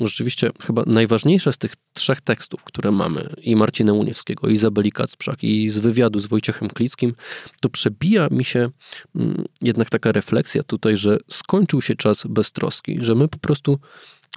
rzeczywiście 0.00 0.50
chyba 0.62 0.82
najważniejsze 0.86 1.52
z 1.52 1.58
tych 1.58 1.74
trzech 1.92 2.20
tekstów, 2.20 2.64
które 2.64 2.90
mamy, 2.92 3.34
i 3.42 3.56
Marcina 3.56 3.92
Uniewskiego, 3.92 4.48
i 4.48 4.52
Izabeli 4.52 4.92
Kacprzak, 4.92 5.44
i 5.44 5.68
z 5.68 5.78
wywiadu 5.78 6.18
z 6.18 6.26
Wojciechem 6.26 6.68
Klickim, 6.68 7.12
to 7.60 7.68
przebija 7.68 8.28
mi 8.30 8.44
się 8.44 8.70
mm, 9.16 9.44
jednak 9.62 9.90
taka 9.90 10.12
refleksja 10.12 10.62
tutaj, 10.62 10.96
że 10.96 11.18
skończył 11.28 11.82
się 11.82 11.94
czas 11.94 12.26
beztroski, 12.26 12.98
że 13.00 13.14
my 13.14 13.28
po 13.28 13.38
prostu 13.38 13.78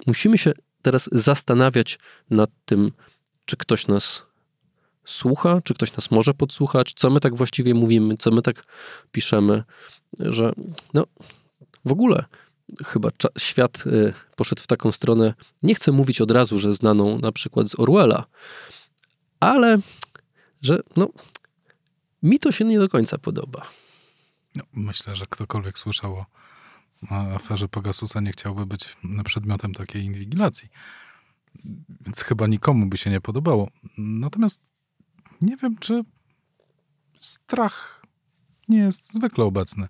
musimy 0.06 0.38
się 0.38 0.52
teraz 0.82 1.08
zastanawiać 1.12 1.98
nad 2.30 2.50
tym, 2.64 2.92
czy 3.44 3.56
ktoś 3.56 3.86
nas 3.86 4.30
słucha, 5.04 5.60
czy 5.64 5.74
ktoś 5.74 5.96
nas 5.96 6.10
może 6.10 6.34
podsłuchać, 6.34 6.94
co 6.94 7.10
my 7.10 7.20
tak 7.20 7.36
właściwie 7.36 7.74
mówimy, 7.74 8.16
co 8.16 8.30
my 8.30 8.42
tak 8.42 8.64
piszemy, 9.12 9.64
że 10.18 10.52
no 10.94 11.06
w 11.84 11.92
ogóle 11.92 12.24
chyba 12.86 13.10
świat 13.38 13.86
y, 13.86 14.12
poszedł 14.36 14.62
w 14.62 14.66
taką 14.66 14.92
stronę, 14.92 15.34
nie 15.62 15.74
chcę 15.74 15.92
mówić 15.92 16.20
od 16.20 16.30
razu, 16.30 16.58
że 16.58 16.74
znaną 16.74 17.18
na 17.18 17.32
przykład 17.32 17.68
z 17.68 17.78
Orwella, 17.78 18.24
ale 19.40 19.78
że 20.62 20.80
no, 20.96 21.08
mi 22.22 22.38
to 22.38 22.52
się 22.52 22.64
nie 22.64 22.78
do 22.78 22.88
końca 22.88 23.18
podoba. 23.18 23.66
No, 24.54 24.64
myślę, 24.72 25.16
że 25.16 25.26
ktokolwiek 25.26 25.78
słyszał 25.78 26.14
o 26.14 26.26
aferze 27.10 27.68
Pegasusa 27.68 28.20
nie 28.20 28.32
chciałby 28.32 28.66
być 28.66 28.96
przedmiotem 29.24 29.74
takiej 29.74 30.04
inwigilacji. 30.04 30.68
Więc 32.00 32.22
chyba 32.22 32.46
nikomu 32.46 32.86
by 32.86 32.96
się 32.96 33.10
nie 33.10 33.20
podobało. 33.20 33.70
Natomiast 33.98 34.62
nie 35.40 35.56
wiem, 35.56 35.78
czy 35.78 36.02
strach 37.20 38.02
nie 38.68 38.78
jest 38.78 39.12
zwykle 39.12 39.44
obecny. 39.44 39.88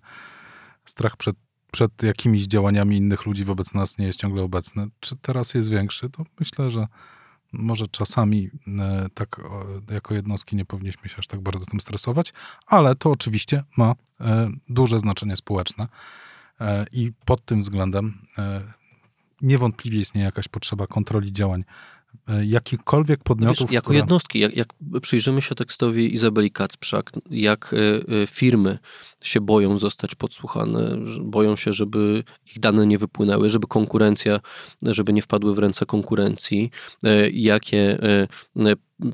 Strach 0.85 1.17
przed, 1.17 1.35
przed 1.71 2.03
jakimiś 2.03 2.47
działaniami 2.47 2.97
innych 2.97 3.25
ludzi 3.25 3.45
wobec 3.45 3.73
nas 3.73 3.97
nie 3.97 4.05
jest 4.05 4.19
ciągle 4.19 4.43
obecny. 4.43 4.87
Czy 4.99 5.15
teraz 5.15 5.53
jest 5.53 5.69
większy? 5.69 6.09
To 6.09 6.23
myślę, 6.39 6.69
że 6.69 6.87
może 7.53 7.87
czasami 7.87 8.49
e, 8.79 9.07
tak 9.13 9.41
jako 9.91 10.13
jednostki 10.13 10.55
nie 10.55 10.65
powinniśmy 10.65 11.09
się 11.09 11.15
aż 11.17 11.27
tak 11.27 11.41
bardzo 11.41 11.65
tym 11.65 11.81
stresować, 11.81 12.33
ale 12.67 12.95
to 12.95 13.11
oczywiście 13.11 13.63
ma 13.77 13.95
e, 14.21 14.51
duże 14.69 14.99
znaczenie 14.99 15.37
społeczne 15.37 15.87
e, 16.61 16.85
i 16.91 17.11
pod 17.25 17.45
tym 17.45 17.61
względem 17.61 18.17
niewątpliwie 19.41 19.99
istnieje 19.99 20.25
jakaś 20.25 20.47
potrzeba 20.47 20.87
kontroli 20.87 21.33
działań 21.33 21.63
jakichkolwiek 22.43 23.23
podmiotów. 23.23 23.59
Wiesz, 23.59 23.71
jako 23.71 23.85
które... 23.85 23.97
jednostki, 23.97 24.39
jak, 24.39 24.57
jak, 24.57 24.67
przyjrzymy 25.01 25.41
się 25.41 25.55
tekstowi 25.55 26.13
Izabeli 26.13 26.51
Kacprzak, 26.51 27.11
jak 27.31 27.73
y, 27.73 28.27
firmy 28.27 28.79
się 29.21 29.41
boją 29.41 29.77
zostać 29.77 30.15
podsłuchane, 30.15 30.97
boją 31.21 31.55
się, 31.55 31.73
żeby 31.73 32.23
ich 32.55 32.59
dane 32.59 32.87
nie 32.87 32.97
wypłynęły, 32.97 33.49
żeby 33.49 33.67
konkurencja, 33.67 34.39
żeby 34.81 35.13
nie 35.13 35.21
wpadły 35.21 35.55
w 35.55 35.59
ręce 35.59 35.85
konkurencji, 35.85 36.71
jakie 37.33 37.97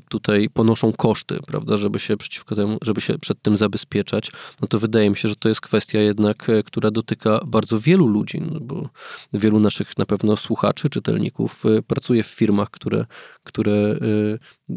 tutaj 0.08 0.48
ponoszą 0.50 0.92
koszty, 0.92 1.38
prawda, 1.46 1.76
żeby 1.76 1.98
się 1.98 2.16
przeciwko 2.16 2.56
temu, 2.56 2.78
żeby 2.82 3.00
się 3.00 3.18
przed 3.18 3.42
tym 3.42 3.56
zabezpieczać, 3.56 4.32
no 4.60 4.68
to 4.68 4.78
wydaje 4.78 5.10
mi 5.10 5.16
się, 5.16 5.28
że 5.28 5.36
to 5.36 5.48
jest 5.48 5.60
kwestia 5.60 5.98
jednak, 5.98 6.48
e, 6.48 6.62
która 6.62 6.90
dotyka 6.90 7.40
bardzo 7.46 7.80
wielu 7.80 8.06
ludzi, 8.06 8.40
no 8.40 8.60
bo 8.60 8.88
wielu 9.32 9.60
naszych 9.60 9.98
na 9.98 10.06
pewno 10.06 10.36
słuchaczy, 10.36 10.88
czytelników 10.88 11.66
e, 11.66 11.82
pracuje 11.82 12.22
w 12.22 12.26
firmach, 12.26 12.70
które, 12.70 13.06
które 13.44 13.72
e, 13.72 13.98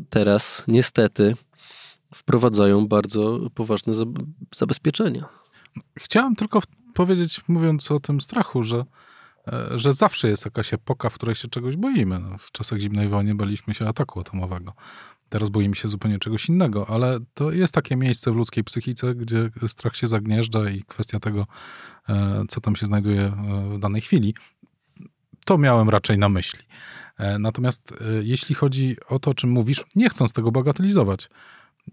teraz 0.10 0.64
niestety 0.68 1.36
wprowadzają 2.16 2.88
bardzo 2.88 3.40
poważne 3.54 3.94
zabezpieczenia. 4.56 5.26
Chciałem 6.00 6.36
tylko 6.36 6.62
powiedzieć, 6.94 7.42
mówiąc 7.48 7.92
o 7.92 8.00
tym 8.00 8.22
strachu, 8.22 8.64
że 8.64 8.86
że 9.76 9.94
zawsze 9.94 10.30
jest 10.30 10.46
jakaś 10.46 10.74
epoka, 10.74 11.10
w 11.10 11.14
której 11.14 11.36
się 11.36 11.48
czegoś 11.48 11.76
boimy. 11.76 12.20
No, 12.20 12.38
w 12.38 12.52
czasach 12.52 12.80
zimnej 12.80 13.10
wojny 13.10 13.36
baliśmy 13.36 13.74
się 13.74 13.88
ataku 13.88 14.20
atomowego. 14.20 14.74
Teraz 15.32 15.50
boimy 15.50 15.76
się 15.76 15.90
zupełnie 15.90 16.20
czegoś 16.20 16.50
innego, 16.50 16.90
ale 16.90 17.20
to 17.34 17.52
jest 17.52 17.74
takie 17.74 17.96
miejsce 17.96 18.32
w 18.32 18.36
ludzkiej 18.36 18.64
psychice, 18.64 19.16
gdzie 19.16 19.50
strach 19.68 19.96
się 19.96 20.08
zagnieżdża 20.08 20.70
i 20.70 20.84
kwestia 20.84 21.20
tego, 21.20 21.48
e, 22.10 22.44
co 22.50 22.62
tam 22.62 22.76
się 22.76 22.86
znajduje 22.86 23.22
e, 23.22 23.34
w 23.76 23.80
danej 23.80 24.02
chwili, 24.02 24.36
to 25.46 25.58
miałem 25.58 25.90
raczej 25.90 26.18
na 26.18 26.30
myśli. 26.30 26.60
E, 27.18 27.40
natomiast 27.40 27.94
jeśli 28.22 28.56
chodzi 28.56 28.96
o 29.08 29.20
to, 29.20 29.32
o 29.32 29.34
czym 29.34 29.50
mówisz, 29.50 29.84
nie 29.96 30.10
chcąc 30.10 30.34
tego 30.34 30.52
bagatelizować, 30.52 31.30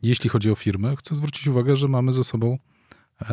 jeśli 0.02 0.30
chodzi 0.30 0.50
o 0.50 0.54
firmy, 0.54 0.96
chcę 0.96 1.14
zwrócić 1.14 1.46
uwagę, 1.46 1.76
że 1.76 1.88
mamy 1.88 2.12
ze 2.12 2.24
sobą 2.24 2.58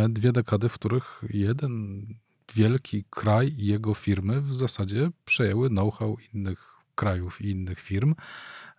dwie 0.10 0.31
dekady, 0.31 0.69
w 0.69 0.74
których 0.74 1.22
jeden 1.29 2.05
wielki 2.53 3.03
kraj 3.09 3.53
i 3.57 3.65
jego 3.65 3.93
firmy 3.93 4.41
w 4.41 4.55
zasadzie 4.55 5.09
przejęły 5.25 5.69
know-how 5.69 6.17
innych 6.33 6.75
krajów 6.95 7.41
i 7.41 7.49
innych 7.49 7.79
firm. 7.79 8.15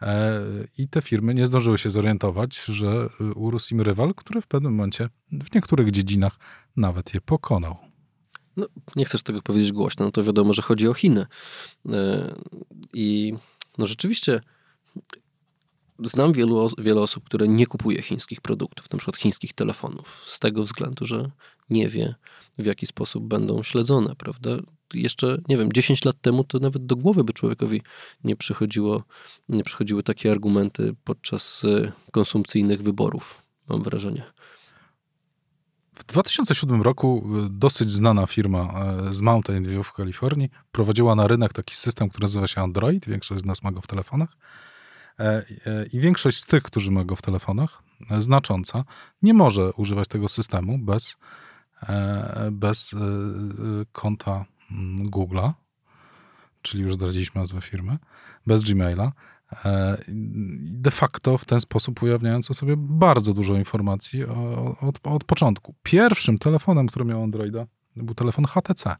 E, 0.02 0.40
I 0.78 0.88
te 0.88 1.02
firmy 1.02 1.35
nie 1.35 1.46
zdążyły 1.46 1.78
się 1.78 1.90
zorientować, 1.90 2.64
że 2.64 3.08
urósł 3.35 3.75
im 3.75 3.80
rywal, 3.80 4.14
który 4.14 4.40
w 4.40 4.46
pewnym 4.46 4.75
momencie 4.75 5.08
w 5.32 5.54
niektórych 5.54 5.90
dziedzinach 5.90 6.38
nawet 6.76 7.14
je 7.14 7.20
pokonał. 7.20 7.76
No, 8.56 8.66
nie 8.96 9.04
chcesz 9.04 9.23
tego 9.23 9.42
powiedzieć 9.42 9.73
głośno, 9.73 10.04
no 10.04 10.12
to 10.12 10.23
wiadomo, 10.23 10.52
że 10.52 10.62
chodzi 10.62 10.88
o 10.88 10.94
Chiny. 10.94 11.26
E, 11.88 12.35
I 12.92 13.35
no 13.78 13.87
rzeczywiście 13.87 14.40
znam 16.05 16.33
wielu, 16.33 16.69
wiele 16.79 17.00
osób, 17.00 17.25
które 17.25 17.49
nie 17.49 17.67
kupuje 17.67 18.03
chińskich 18.03 18.41
produktów, 18.41 18.91
na 18.91 18.99
przykład 18.99 19.17
chińskich 19.17 19.53
telefonów, 19.53 20.23
z 20.25 20.38
tego 20.38 20.62
względu, 20.62 21.07
że 21.07 21.31
nie 21.71 21.88
wie, 21.88 22.15
w 22.59 22.67
jaki 22.67 22.87
sposób 22.87 23.25
będą 23.25 23.62
śledzone, 23.62 24.15
prawda? 24.17 24.50
Jeszcze, 24.95 25.38
nie 25.49 25.57
wiem, 25.59 25.73
10 25.73 26.05
lat 26.05 26.21
temu 26.21 26.45
to 26.45 26.59
nawet 26.59 26.87
do 26.87 26.97
głowy 26.97 27.25
by 27.25 27.33
człowiekowi 27.33 27.83
nie 28.25 28.37
przychodziło, 28.37 29.03
nie 29.49 29.65
przychodziły 29.65 30.03
takie 30.03 30.31
argumenty 30.31 30.95
podczas 31.05 31.65
y, 31.65 31.93
konsumpcyjnych 32.12 32.83
wyborów, 32.83 33.43
mam 33.69 33.83
wrażenie. 33.83 34.23
W 35.95 36.05
2007 36.05 36.83
roku 36.83 37.29
y, 37.47 37.50
dosyć 37.50 37.91
znana 37.91 38.26
firma 38.26 38.85
y, 39.09 39.15
z 39.15 39.21
Mountain 39.21 39.65
View 39.65 39.87
w 39.87 39.93
Kalifornii 39.93 40.50
prowadziła 40.73 41.15
na 41.15 41.26
rynek 41.26 41.53
taki 41.53 41.75
system, 41.75 42.09
który 42.09 42.23
nazywa 42.23 42.47
się 42.47 42.61
Android. 42.61 43.07
Większość 43.07 43.43
z 43.43 43.45
nas 43.45 43.62
ma 43.62 43.73
go 43.73 43.81
w 43.81 43.87
telefonach. 43.87 44.37
E, 45.18 45.44
e, 45.66 45.87
I 45.92 46.00
większość 46.00 46.38
z 46.38 46.46
tych, 46.46 46.62
którzy 46.62 46.90
ma 46.90 47.04
go 47.04 47.16
w 47.16 47.23
telefonach, 47.23 47.82
e, 48.11 48.23
znacząca, 48.23 48.85
nie 49.23 49.35
może 49.35 49.73
używać 49.73 50.08
tego 50.08 50.28
systemu 50.28 50.78
bez, 50.78 51.16
bez 52.52 52.94
konta 53.92 54.44
mm, 54.70 55.11
Google'a, 55.11 55.52
czyli 56.62 56.82
już 56.82 56.94
zdradziliśmy 56.94 57.40
nazwę 57.40 57.61
firmy, 57.61 57.99
bez 58.46 58.64
Gmaila. 58.64 59.12
De 60.61 60.90
facto 60.90 61.38
w 61.38 61.44
ten 61.44 61.61
sposób 61.61 62.02
ujawniając 62.02 62.50
o 62.50 62.54
sobie 62.54 62.75
bardzo 62.76 63.35
dużo 63.35 63.54
informacji 63.54 64.25
od, 64.80 64.99
od 65.02 65.25
początku. 65.25 65.75
Pierwszym 65.82 66.38
telefonem, 66.38 66.87
który 66.87 67.04
miał 67.04 67.23
Androida, 67.23 67.66
był 67.96 68.14
telefon 68.14 68.44
HTC 68.44 68.96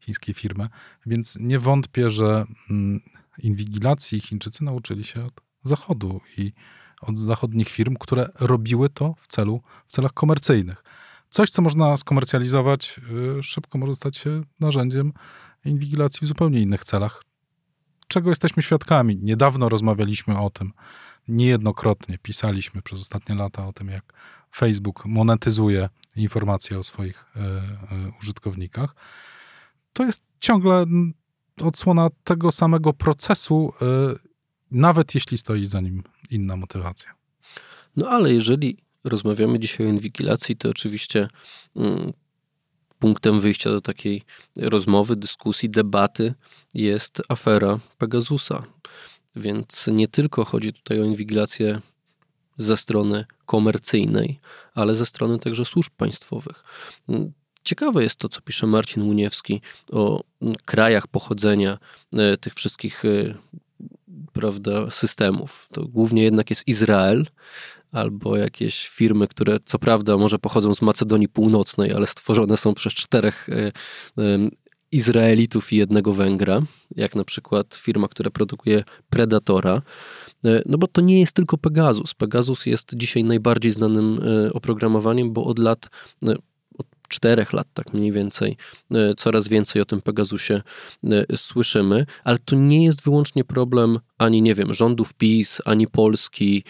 chińskiej 0.00 0.34
firmy, 0.34 0.68
więc 1.06 1.38
nie 1.40 1.58
wątpię, 1.58 2.10
że 2.10 2.44
mm, 2.70 3.00
inwigilacji 3.38 4.20
Chińczycy 4.20 4.64
nauczyli 4.64 5.04
się 5.04 5.24
od 5.24 5.40
Zachodu 5.62 6.20
i 6.36 6.52
od 7.00 7.18
zachodnich 7.18 7.68
firm, 7.68 7.96
które 8.00 8.28
robiły 8.40 8.88
to 8.88 9.14
w 9.18 9.26
celu, 9.26 9.62
w 9.86 9.92
celach 9.92 10.12
komercyjnych. 10.12 10.84
Coś, 11.30 11.50
co 11.50 11.62
można 11.62 11.96
skomercjalizować, 11.96 13.00
y, 13.38 13.42
szybko 13.42 13.78
może 13.78 13.94
stać 13.94 14.16
się 14.16 14.42
narzędziem 14.60 15.12
inwigilacji 15.64 16.24
w 16.24 16.28
zupełnie 16.28 16.60
innych 16.60 16.84
celach. 16.84 17.22
Czego 18.08 18.30
jesteśmy 18.30 18.62
świadkami? 18.62 19.18
Niedawno 19.22 19.68
rozmawialiśmy 19.68 20.38
o 20.38 20.50
tym, 20.50 20.72
niejednokrotnie 21.28 22.18
pisaliśmy 22.18 22.82
przez 22.82 23.00
ostatnie 23.00 23.34
lata 23.34 23.66
o 23.66 23.72
tym, 23.72 23.88
jak 23.88 24.12
Facebook 24.54 25.04
monetyzuje 25.06 25.88
informacje 26.16 26.78
o 26.78 26.82
swoich 26.82 27.24
y, 27.36 27.40
y, 27.40 28.12
użytkownikach. 28.20 28.94
To 29.92 30.04
jest 30.04 30.22
ciągle 30.40 30.84
odsłona 31.62 32.08
tego 32.24 32.52
samego 32.52 32.92
procesu 32.92 33.72
nawet 34.72 35.14
jeśli 35.14 35.38
stoi 35.38 35.66
za 35.66 35.80
nim 35.80 36.02
inna 36.30 36.56
motywacja. 36.56 37.14
No 37.96 38.08
ale 38.08 38.34
jeżeli 38.34 38.76
rozmawiamy 39.04 39.58
dzisiaj 39.58 39.86
o 39.86 39.90
inwigilacji, 39.90 40.56
to 40.56 40.70
oczywiście 40.70 41.28
mm, 41.76 42.12
punktem 42.98 43.40
wyjścia 43.40 43.70
do 43.70 43.80
takiej 43.80 44.22
rozmowy, 44.56 45.16
dyskusji, 45.16 45.70
debaty 45.70 46.34
jest 46.74 47.22
afera 47.28 47.78
Pegasusa. 47.98 48.62
Więc 49.36 49.86
nie 49.86 50.08
tylko 50.08 50.44
chodzi 50.44 50.72
tutaj 50.72 51.00
o 51.00 51.04
inwigilację 51.04 51.80
ze 52.56 52.76
strony 52.76 53.26
komercyjnej, 53.46 54.40
ale 54.74 54.94
ze 54.94 55.06
strony 55.06 55.38
także 55.38 55.64
służb 55.64 55.92
państwowych. 55.96 56.64
Mm, 57.08 57.32
ciekawe 57.64 58.02
jest 58.02 58.16
to, 58.16 58.28
co 58.28 58.40
pisze 58.40 58.66
Marcin 58.66 59.02
Muniewski 59.02 59.60
o 59.92 60.24
mm, 60.42 60.54
krajach 60.64 61.06
pochodzenia 61.06 61.78
e, 62.12 62.36
tych 62.36 62.54
wszystkich 62.54 63.04
e, 63.04 63.34
prawda, 64.32 64.90
systemów. 64.90 65.68
To 65.72 65.88
głównie 65.88 66.22
jednak 66.22 66.50
jest 66.50 66.68
Izrael 66.68 67.26
albo 67.92 68.36
jakieś 68.36 68.88
firmy, 68.88 69.28
które 69.28 69.58
co 69.64 69.78
prawda 69.78 70.16
może 70.16 70.38
pochodzą 70.38 70.74
z 70.74 70.82
Macedonii 70.82 71.28
Północnej, 71.28 71.92
ale 71.92 72.06
stworzone 72.06 72.56
są 72.56 72.74
przez 72.74 72.92
czterech 72.92 73.48
e, 73.48 73.72
Izraelitów 74.92 75.72
i 75.72 75.76
jednego 75.76 76.12
Węgra, 76.12 76.62
jak 76.96 77.14
na 77.14 77.24
przykład 77.24 77.74
firma, 77.74 78.08
która 78.08 78.30
produkuje 78.30 78.84
Predatora. 79.10 79.82
E, 80.44 80.62
no 80.66 80.78
bo 80.78 80.86
to 80.86 81.00
nie 81.00 81.20
jest 81.20 81.32
tylko 81.32 81.58
Pegasus. 81.58 82.14
Pegasus 82.14 82.66
jest 82.66 82.90
dzisiaj 82.94 83.24
najbardziej 83.24 83.72
znanym 83.72 84.20
e, 84.46 84.52
oprogramowaniem, 84.52 85.32
bo 85.32 85.44
od 85.44 85.58
lat 85.58 85.88
czterech 87.12 87.52
lat, 87.52 87.66
tak 87.74 87.94
mniej 87.94 88.12
więcej, 88.12 88.56
coraz 89.16 89.48
więcej 89.48 89.82
o 89.82 89.84
tym 89.84 90.02
Pegasusie 90.02 90.62
słyszymy, 91.36 92.06
ale 92.24 92.38
to 92.38 92.56
nie 92.56 92.84
jest 92.84 93.04
wyłącznie 93.04 93.44
problem 93.44 93.98
ani, 94.18 94.42
nie 94.42 94.54
wiem, 94.54 94.74
rządów 94.74 95.14
PiS, 95.14 95.60
ani 95.64 95.86
Polski, 95.86 96.64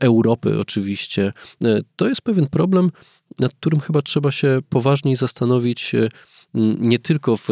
Europy 0.00 0.60
oczywiście. 0.60 1.32
To 1.96 2.08
jest 2.08 2.22
pewien 2.22 2.46
problem, 2.46 2.90
nad 3.38 3.52
którym 3.54 3.80
chyba 3.80 4.02
trzeba 4.02 4.30
się 4.30 4.60
poważniej 4.68 5.16
zastanowić 5.16 5.92
nie 6.78 6.98
tylko 6.98 7.36
w 7.36 7.48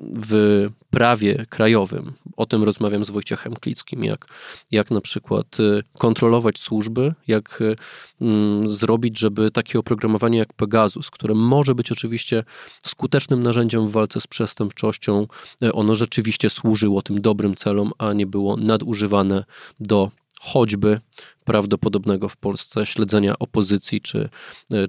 w 0.00 0.66
prawie 0.90 1.46
krajowym. 1.48 2.12
O 2.36 2.46
tym 2.46 2.62
rozmawiam 2.62 3.04
z 3.04 3.10
Wojciechem 3.10 3.56
Klickim, 3.56 4.04
jak, 4.04 4.26
jak 4.70 4.90
na 4.90 5.00
przykład 5.00 5.60
y, 5.60 5.82
kontrolować 5.98 6.58
służby, 6.58 7.14
jak 7.26 7.60
y, 7.60 7.76
mm, 8.20 8.68
zrobić, 8.68 9.18
żeby 9.18 9.50
takie 9.50 9.78
oprogramowanie 9.78 10.38
jak 10.38 10.52
Pegasus, 10.52 11.10
które 11.10 11.34
może 11.34 11.74
być 11.74 11.92
oczywiście 11.92 12.44
skutecznym 12.84 13.42
narzędziem 13.42 13.86
w 13.86 13.90
walce 13.90 14.20
z 14.20 14.26
przestępczością, 14.26 15.26
y, 15.62 15.72
ono 15.72 15.96
rzeczywiście 15.96 16.50
służyło 16.50 17.02
tym 17.02 17.20
dobrym 17.20 17.56
celom, 17.56 17.92
a 17.98 18.12
nie 18.12 18.26
było 18.26 18.56
nadużywane 18.56 19.44
do 19.80 20.10
choćby 20.40 21.00
prawdopodobnego 21.44 22.28
w 22.28 22.36
Polsce 22.36 22.86
śledzenia 22.86 23.38
opozycji 23.38 24.00
czy, 24.00 24.28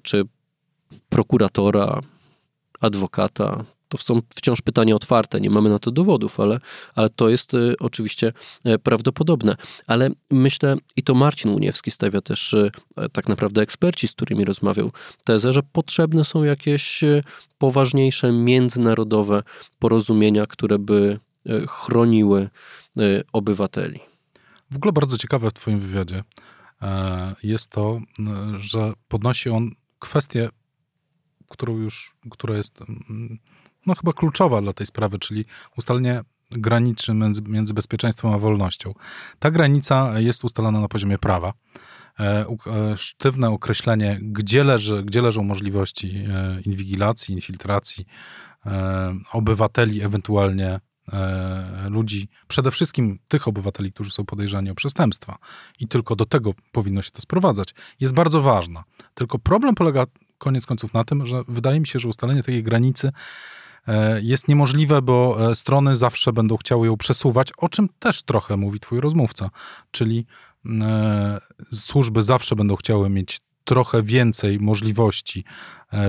czy 0.04 0.24
prokuratora, 1.10 2.02
adwokata, 2.80 3.66
to 3.90 3.98
są 3.98 4.22
wciąż 4.36 4.62
pytania 4.62 4.96
otwarte, 4.96 5.42
nie 5.42 5.50
mamy 5.50 5.70
na 5.70 5.80
to 5.80 5.92
dowodów, 5.92 6.40
ale, 6.40 6.60
ale 6.96 7.10
to 7.10 7.30
jest 7.30 7.54
y, 7.54 7.76
oczywiście 7.80 8.34
y, 8.66 8.80
prawdopodobne. 8.80 9.56
Ale 9.88 10.10
myślę, 10.32 10.78
i 10.96 11.04
to 11.04 11.14
Marcin 11.14 11.52
Uniewski 11.52 11.92
stawia 11.92 12.22
też 12.22 12.54
y, 12.54 12.72
tak 13.12 13.28
naprawdę 13.28 13.62
eksperci, 13.62 14.08
z 14.08 14.12
którymi 14.12 14.46
rozmawiał, 14.46 14.92
tezę, 15.24 15.54
że 15.54 15.64
potrzebne 15.64 16.26
są 16.26 16.44
jakieś 16.44 17.04
poważniejsze 17.58 18.32
międzynarodowe 18.32 19.44
porozumienia, 19.80 20.46
które 20.46 20.80
by 20.80 21.20
chroniły 21.68 22.50
obywateli. 23.34 24.00
W 24.72 24.76
ogóle 24.76 24.94
bardzo 24.94 25.18
ciekawe 25.18 25.50
w 25.50 25.54
Twoim 25.54 25.80
wywiadzie 25.80 26.24
e, 26.82 27.36
jest 27.44 27.72
to, 27.72 28.00
że 28.58 28.94
podnosi 29.08 29.50
on 29.50 29.72
kwestię, 30.00 30.50
którą 31.50 31.78
już, 31.78 32.16
która 32.30 32.58
jest 32.58 32.80
no 33.88 33.96
chyba 33.96 34.14
kluczowa 34.14 34.62
dla 34.62 34.74
tej 34.74 34.88
sprawy, 34.88 35.20
czyli 35.20 35.46
ustalenie 35.78 36.22
graniczy 36.52 37.14
między, 37.14 37.42
między 37.42 37.74
bezpieczeństwem 37.74 38.32
a 38.32 38.38
wolnością. 38.38 38.94
Ta 39.40 39.52
granica 39.52 40.20
jest 40.20 40.44
ustalona 40.44 40.82
na 40.82 40.88
poziomie 40.88 41.18
prawa. 41.18 41.54
E, 42.20 42.46
e, 42.68 42.98
sztywne 42.98 43.50
określenie, 43.50 44.20
gdzie, 44.22 44.64
leży, 44.64 45.04
gdzie 45.04 45.22
leżą 45.22 45.44
możliwości 45.44 46.18
e, 46.18 46.62
inwigilacji, 46.62 47.36
infiltracji 47.36 48.06
obywateli, 49.34 50.04
ewentualnie 50.04 50.80
ludzi, 51.90 52.30
przede 52.48 52.72
wszystkim 52.72 53.20
tych 53.28 53.48
obywateli, 53.48 53.94
którzy 53.94 54.12
są 54.12 54.26
podejrzani 54.26 54.70
o 54.70 54.76
przestępstwa 54.76 55.38
i 55.80 55.88
tylko 55.88 56.16
do 56.16 56.26
tego 56.26 56.54
powinno 56.72 57.02
się 57.02 57.12
to 57.12 57.22
sprowadzać, 57.22 57.76
jest 58.00 58.14
bardzo 58.14 58.42
ważna. 58.42 58.84
Tylko 59.14 59.40
problem 59.40 59.76
polega 59.76 60.06
koniec 60.38 60.66
końców 60.66 60.94
na 60.94 61.04
tym, 61.04 61.26
że 61.26 61.44
wydaje 61.48 61.80
mi 61.80 61.88
się, 61.88 62.00
że 62.00 62.10
ustalenie 62.10 62.44
takiej 62.44 62.64
granicy 62.64 63.12
jest 64.22 64.48
niemożliwe, 64.48 65.02
bo 65.02 65.50
e, 65.52 65.56
strony 65.56 65.96
zawsze 65.96 66.34
będą 66.34 66.58
chciały 66.58 66.88
ją 66.88 66.98
przesuwać, 66.98 67.52
o 67.58 67.70
czym 67.70 67.90
też 68.00 68.22
trochę 68.22 68.58
mówi 68.58 68.80
twój 68.80 69.00
rozmówca, 69.00 69.50
czyli 69.92 70.26
e, 70.66 71.38
służby 71.74 72.22
zawsze 72.22 72.56
będą 72.56 72.76
chciały 72.76 73.10
mieć 73.10 73.40
trochę 73.64 74.04
więcej 74.04 74.60
możliwości 74.60 75.44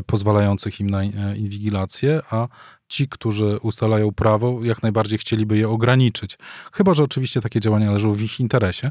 pozwalających 0.07 0.81
im 0.81 0.91
na 0.91 1.05
inwigilację, 1.35 2.21
a 2.31 2.49
ci, 2.89 3.09
którzy 3.09 3.59
ustalają 3.63 4.13
prawo, 4.13 4.65
jak 4.65 4.83
najbardziej 4.83 5.19
chcieliby 5.19 5.59
je 5.59 5.69
ograniczyć. 5.69 6.39
Chyba, 6.73 6.95
że 6.95 7.03
oczywiście 7.03 7.41
takie 7.41 7.61
działania 7.61 7.93
leżą 7.93 8.13
w 8.13 8.23
ich 8.23 8.41
interesie, 8.41 8.91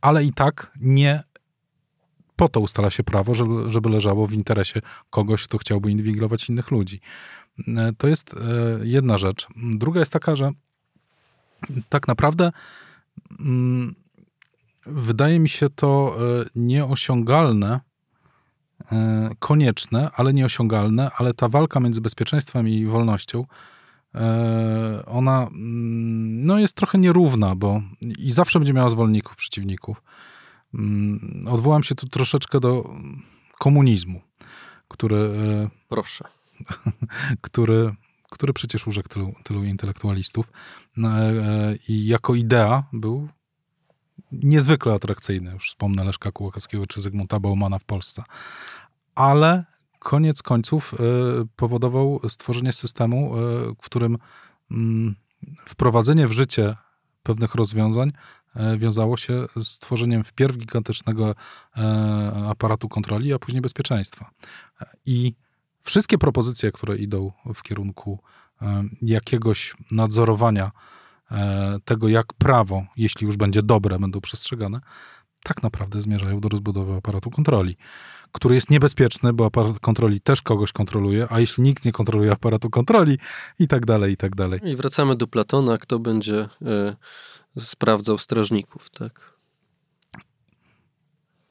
ale 0.00 0.24
i 0.24 0.32
tak 0.32 0.72
nie 0.80 1.22
po 2.36 2.48
to 2.48 2.60
ustala 2.60 2.90
się 2.90 3.02
prawo, 3.02 3.34
żeby, 3.34 3.70
żeby 3.70 3.88
leżało 3.88 4.26
w 4.26 4.32
interesie 4.32 4.80
kogoś, 5.10 5.44
kto 5.44 5.58
chciałby 5.58 5.90
inwigilować 5.90 6.48
innych 6.48 6.70
ludzi. 6.70 7.00
E, 7.58 7.92
to 7.98 8.08
jest 8.08 8.34
e, 8.34 8.38
jedna 8.82 9.18
rzecz. 9.18 9.46
Druga 9.56 10.00
jest 10.00 10.12
taka, 10.12 10.36
że 10.36 10.50
tak 11.88 12.08
naprawdę 12.08 12.52
mm, 13.40 13.94
wydaje 14.86 15.38
mi 15.38 15.48
się 15.48 15.70
to 15.70 16.16
e, 16.16 16.44
nieosiągalne, 16.54 17.80
konieczne, 19.38 20.10
ale 20.14 20.32
nieosiągalne, 20.32 21.10
ale 21.16 21.34
ta 21.34 21.48
walka 21.48 21.80
między 21.80 22.00
bezpieczeństwem 22.00 22.68
i 22.68 22.86
wolnością, 22.86 23.46
ona 25.06 25.42
mm, 25.42 26.46
no, 26.46 26.58
jest 26.58 26.76
trochę 26.76 26.98
nierówna, 26.98 27.56
bo 27.56 27.82
i 28.18 28.32
zawsze 28.32 28.58
będzie 28.58 28.72
miała 28.72 28.88
zwolenników, 28.88 29.36
przeciwników. 29.36 30.02
Mm, 30.74 31.44
odwołam 31.50 31.82
się 31.82 31.94
tu 31.94 32.08
troszeczkę 32.08 32.60
do 32.60 32.94
komunizmu, 33.58 34.20
który. 34.88 35.30
Proszę. 35.88 36.24
który, 37.40 37.94
który 38.30 38.52
przecież 38.52 38.86
urzekł 38.86 39.08
tylu, 39.08 39.34
tylu 39.42 39.64
intelektualistów 39.64 40.52
no, 40.96 41.18
e, 41.18 41.32
i 41.88 42.06
jako 42.06 42.34
idea 42.34 42.84
był 42.92 43.28
niezwykle 44.32 44.92
atrakcyjny. 44.92 45.52
Już 45.52 45.68
wspomnę 45.68 46.04
Leszka 46.04 46.32
Kułakowskiego 46.32 46.86
czy 46.86 47.00
Zygmunta 47.00 47.40
Baumana 47.40 47.78
w 47.78 47.84
Polsce. 47.84 48.22
Ale 49.14 49.64
koniec 49.98 50.42
końców 50.42 50.94
e, 50.94 50.96
powodował 51.56 52.20
stworzenie 52.28 52.72
systemu, 52.72 53.36
e, 53.36 53.38
w 53.82 53.84
którym 53.84 54.18
mm, 54.70 55.14
wprowadzenie 55.66 56.28
w 56.28 56.32
życie 56.32 56.76
pewnych 57.22 57.54
rozwiązań 57.54 58.12
wiązało 58.76 59.16
się 59.16 59.46
z 59.62 59.78
tworzeniem 59.78 60.24
wpierw 60.24 60.56
gigantycznego 60.56 61.34
aparatu 62.48 62.88
kontroli, 62.88 63.32
a 63.32 63.38
później 63.38 63.60
bezpieczeństwa. 63.62 64.30
I 65.06 65.34
wszystkie 65.82 66.18
propozycje, 66.18 66.72
które 66.72 66.96
idą 66.96 67.32
w 67.54 67.62
kierunku 67.62 68.18
e, 68.62 68.84
jakiegoś 69.02 69.74
nadzorowania 69.90 70.70
e, 71.30 71.78
tego, 71.84 72.08
jak 72.08 72.32
prawo, 72.32 72.84
jeśli 72.96 73.26
już 73.26 73.36
będzie 73.36 73.62
dobre, 73.62 73.98
będą 73.98 74.20
przestrzegane, 74.20 74.80
tak 75.42 75.62
naprawdę 75.62 76.02
zmierzają 76.02 76.40
do 76.40 76.48
rozbudowy 76.48 76.94
aparatu 76.94 77.30
kontroli, 77.30 77.76
który 78.32 78.54
jest 78.54 78.70
niebezpieczny, 78.70 79.32
bo 79.32 79.46
aparat 79.46 79.78
kontroli 79.78 80.20
też 80.20 80.42
kogoś 80.42 80.72
kontroluje, 80.72 81.26
a 81.30 81.40
jeśli 81.40 81.62
nikt 81.62 81.84
nie 81.84 81.92
kontroluje 81.92 82.32
aparatu 82.32 82.70
kontroli 82.70 83.18
i 83.58 83.68
tak 83.68 83.86
dalej, 83.86 84.12
i 84.12 84.16
tak 84.16 84.34
dalej. 84.34 84.60
I 84.64 84.76
wracamy 84.76 85.16
do 85.16 85.26
Platona, 85.26 85.78
kto 85.78 85.98
będzie 85.98 86.48
y, 87.56 87.60
sprawdzał 87.60 88.18
strażników, 88.18 88.90
tak? 88.90 89.32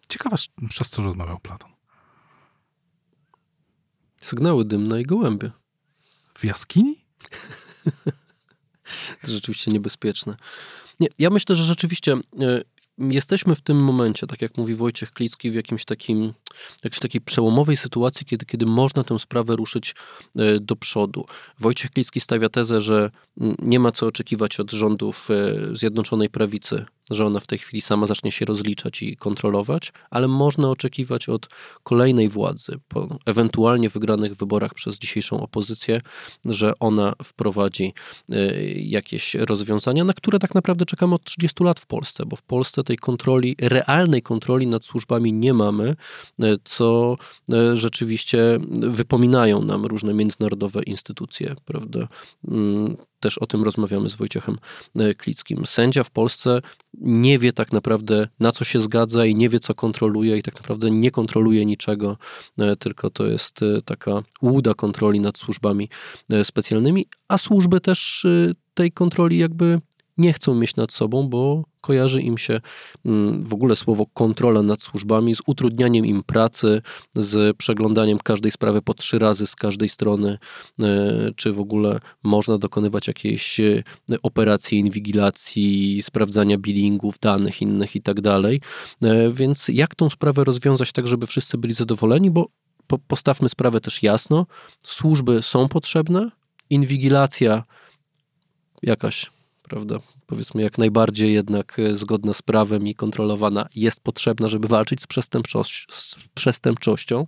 Ciekawe, 0.09 0.35
przez 0.69 0.89
co 0.89 1.01
rozmawiał 1.01 1.39
Platon. 1.39 1.70
Sygnały 4.21 4.65
dymne 4.65 5.01
i 5.01 5.03
gołębie. 5.03 5.51
W 6.33 6.45
jaskini? 6.45 7.05
to 9.23 9.31
rzeczywiście 9.31 9.71
niebezpieczne. 9.71 10.37
Nie, 10.99 11.07
ja 11.19 11.29
myślę, 11.29 11.55
że 11.55 11.63
rzeczywiście 11.63 12.13
e, 12.13 12.61
jesteśmy 12.97 13.55
w 13.55 13.61
tym 13.61 13.83
momencie, 13.83 14.27
tak 14.27 14.41
jak 14.41 14.57
mówi 14.57 14.75
Wojciech 14.75 15.11
Klicki, 15.11 15.51
w 15.51 15.55
jakimś 15.55 15.85
takim, 15.85 16.33
jakiejś 16.83 16.99
takiej 16.99 17.21
przełomowej 17.21 17.77
sytuacji, 17.77 18.25
kiedy, 18.25 18.45
kiedy 18.45 18.65
można 18.65 19.03
tę 19.03 19.19
sprawę 19.19 19.55
ruszyć 19.55 19.95
e, 20.35 20.59
do 20.59 20.75
przodu. 20.75 21.25
Wojciech 21.59 21.91
Klicki 21.91 22.19
stawia 22.19 22.49
tezę, 22.49 22.81
że 22.81 23.11
nie 23.59 23.79
ma 23.79 23.91
co 23.91 24.07
oczekiwać 24.07 24.59
od 24.59 24.71
rządów 24.71 25.27
e, 25.31 25.75
Zjednoczonej 25.75 26.29
Prawicy 26.29 26.85
że 27.09 27.25
ona 27.25 27.39
w 27.39 27.47
tej 27.47 27.59
chwili 27.59 27.81
sama 27.81 28.05
zacznie 28.05 28.31
się 28.31 28.45
rozliczać 28.45 29.01
i 29.01 29.17
kontrolować, 29.17 29.93
ale 30.09 30.27
można 30.27 30.69
oczekiwać 30.69 31.29
od 31.29 31.47
kolejnej 31.83 32.29
władzy, 32.29 32.79
po 32.87 33.17
ewentualnie 33.25 33.89
wygranych 33.89 34.35
wyborach 34.35 34.73
przez 34.73 34.99
dzisiejszą 34.99 35.41
opozycję, 35.41 36.01
że 36.45 36.73
ona 36.79 37.13
wprowadzi 37.23 37.93
y, 38.33 38.73
jakieś 38.85 39.33
rozwiązania, 39.35 40.03
na 40.03 40.13
które 40.13 40.39
tak 40.39 40.55
naprawdę 40.55 40.85
czekamy 40.85 41.15
od 41.15 41.23
30 41.23 41.63
lat 41.63 41.79
w 41.79 41.85
Polsce, 41.85 42.25
bo 42.25 42.35
w 42.35 42.43
Polsce 42.43 42.83
tej 42.83 42.97
kontroli, 42.97 43.55
realnej 43.61 44.21
kontroli 44.21 44.67
nad 44.67 44.85
służbami 44.85 45.33
nie 45.33 45.53
mamy, 45.53 45.95
y, 46.39 46.57
co 46.63 47.17
y, 47.49 47.75
rzeczywiście 47.75 48.59
wypominają 48.69 49.61
nam 49.61 49.85
różne 49.85 50.13
międzynarodowe 50.13 50.83
instytucje, 50.83 51.55
prawda? 51.65 52.07
Też 53.21 53.37
o 53.37 53.47
tym 53.47 53.63
rozmawiamy 53.63 54.09
z 54.09 54.15
Wojciechem 54.15 54.57
e, 54.95 55.15
Klickim. 55.15 55.65
Sędzia 55.65 56.03
w 56.03 56.11
Polsce 56.11 56.61
nie 57.01 57.39
wie 57.39 57.53
tak 57.53 57.71
naprawdę 57.71 58.27
na 58.39 58.51
co 58.51 58.65
się 58.65 58.79
zgadza 58.79 59.25
i 59.25 59.35
nie 59.35 59.49
wie 59.49 59.59
co 59.59 59.75
kontroluje 59.75 60.37
i 60.37 60.43
tak 60.43 60.55
naprawdę 60.55 60.91
nie 60.91 61.11
kontroluje 61.11 61.65
niczego, 61.65 62.17
e, 62.57 62.75
tylko 62.75 63.09
to 63.09 63.27
jest 63.27 63.63
e, 63.63 63.81
taka 63.81 64.23
łuda 64.41 64.73
kontroli 64.73 65.19
nad 65.19 65.37
służbami 65.37 65.89
specjalnymi, 66.43 67.05
a 67.27 67.37
służby 67.37 67.81
też 67.81 68.27
tej 68.73 68.91
kontroli 68.91 69.37
jakby 69.37 69.79
nie 70.17 70.33
chcą 70.33 70.55
mieć 70.55 70.75
nad 70.75 70.91
sobą, 70.91 71.29
bo 71.29 71.63
kojarzy 71.81 72.21
im 72.21 72.37
się 72.37 72.61
mm, 73.05 73.43
w 73.43 73.53
ogóle 73.53 73.75
słowo 73.75 74.05
kontrola 74.13 74.61
nad 74.61 74.83
służbami 74.83 75.35
z 75.35 75.41
utrudnianiem 75.45 76.05
im 76.05 76.23
pracy, 76.23 76.81
z 77.15 77.57
przeglądaniem 77.57 78.17
każdej 78.23 78.51
sprawy 78.51 78.81
po 78.81 78.93
trzy 78.93 79.19
razy 79.19 79.47
z 79.47 79.55
każdej 79.55 79.89
strony, 79.89 80.37
e, 80.79 81.31
czy 81.35 81.51
w 81.51 81.59
ogóle 81.59 81.99
można 82.23 82.57
dokonywać 82.57 83.07
jakiejś 83.07 83.59
e, 83.59 83.83
operacji 84.23 84.79
inwigilacji, 84.79 86.01
sprawdzania 86.03 86.57
billingów, 86.57 87.19
danych 87.19 87.61
innych 87.61 87.95
i 87.95 88.01
tak 88.01 88.21
dalej. 88.21 88.61
E, 89.01 89.31
więc 89.31 89.67
jak 89.67 89.95
tą 89.95 90.09
sprawę 90.09 90.43
rozwiązać 90.43 90.91
tak, 90.91 91.07
żeby 91.07 91.27
wszyscy 91.27 91.57
byli 91.57 91.73
zadowoleni, 91.73 92.31
bo 92.31 92.47
postawmy 93.07 93.49
sprawę 93.49 93.79
też 93.81 94.03
jasno, 94.03 94.45
służby 94.85 95.41
są 95.41 95.67
potrzebne, 95.67 96.29
inwigilacja 96.69 97.63
jakaś 98.83 99.31
prawda, 99.71 99.99
powiedzmy 100.27 100.61
jak 100.61 100.77
najbardziej 100.77 101.33
jednak 101.33 101.79
e, 101.79 101.95
zgodna 101.95 102.33
z 102.33 102.41
prawem 102.41 102.87
i 102.87 102.95
kontrolowana 102.95 103.67
jest 103.75 104.03
potrzebna, 104.03 104.47
żeby 104.47 104.67
walczyć 104.67 105.01
z, 105.01 105.05
z 105.89 106.15
przestępczością 106.33 107.27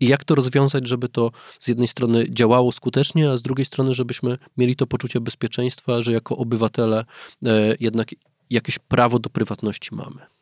i 0.00 0.06
jak 0.06 0.24
to 0.24 0.34
rozwiązać, 0.34 0.88
żeby 0.88 1.08
to 1.08 1.30
z 1.60 1.68
jednej 1.68 1.88
strony 1.88 2.24
działało 2.30 2.72
skutecznie, 2.72 3.30
a 3.30 3.36
z 3.36 3.42
drugiej 3.42 3.64
strony, 3.64 3.94
żebyśmy 3.94 4.38
mieli 4.56 4.76
to 4.76 4.86
poczucie 4.86 5.20
bezpieczeństwa, 5.20 6.02
że 6.02 6.12
jako 6.12 6.36
obywatele 6.36 7.04
e, 7.44 7.76
jednak 7.80 8.08
jakieś 8.50 8.78
prawo 8.78 9.18
do 9.18 9.30
prywatności 9.30 9.94
mamy. 9.94 10.35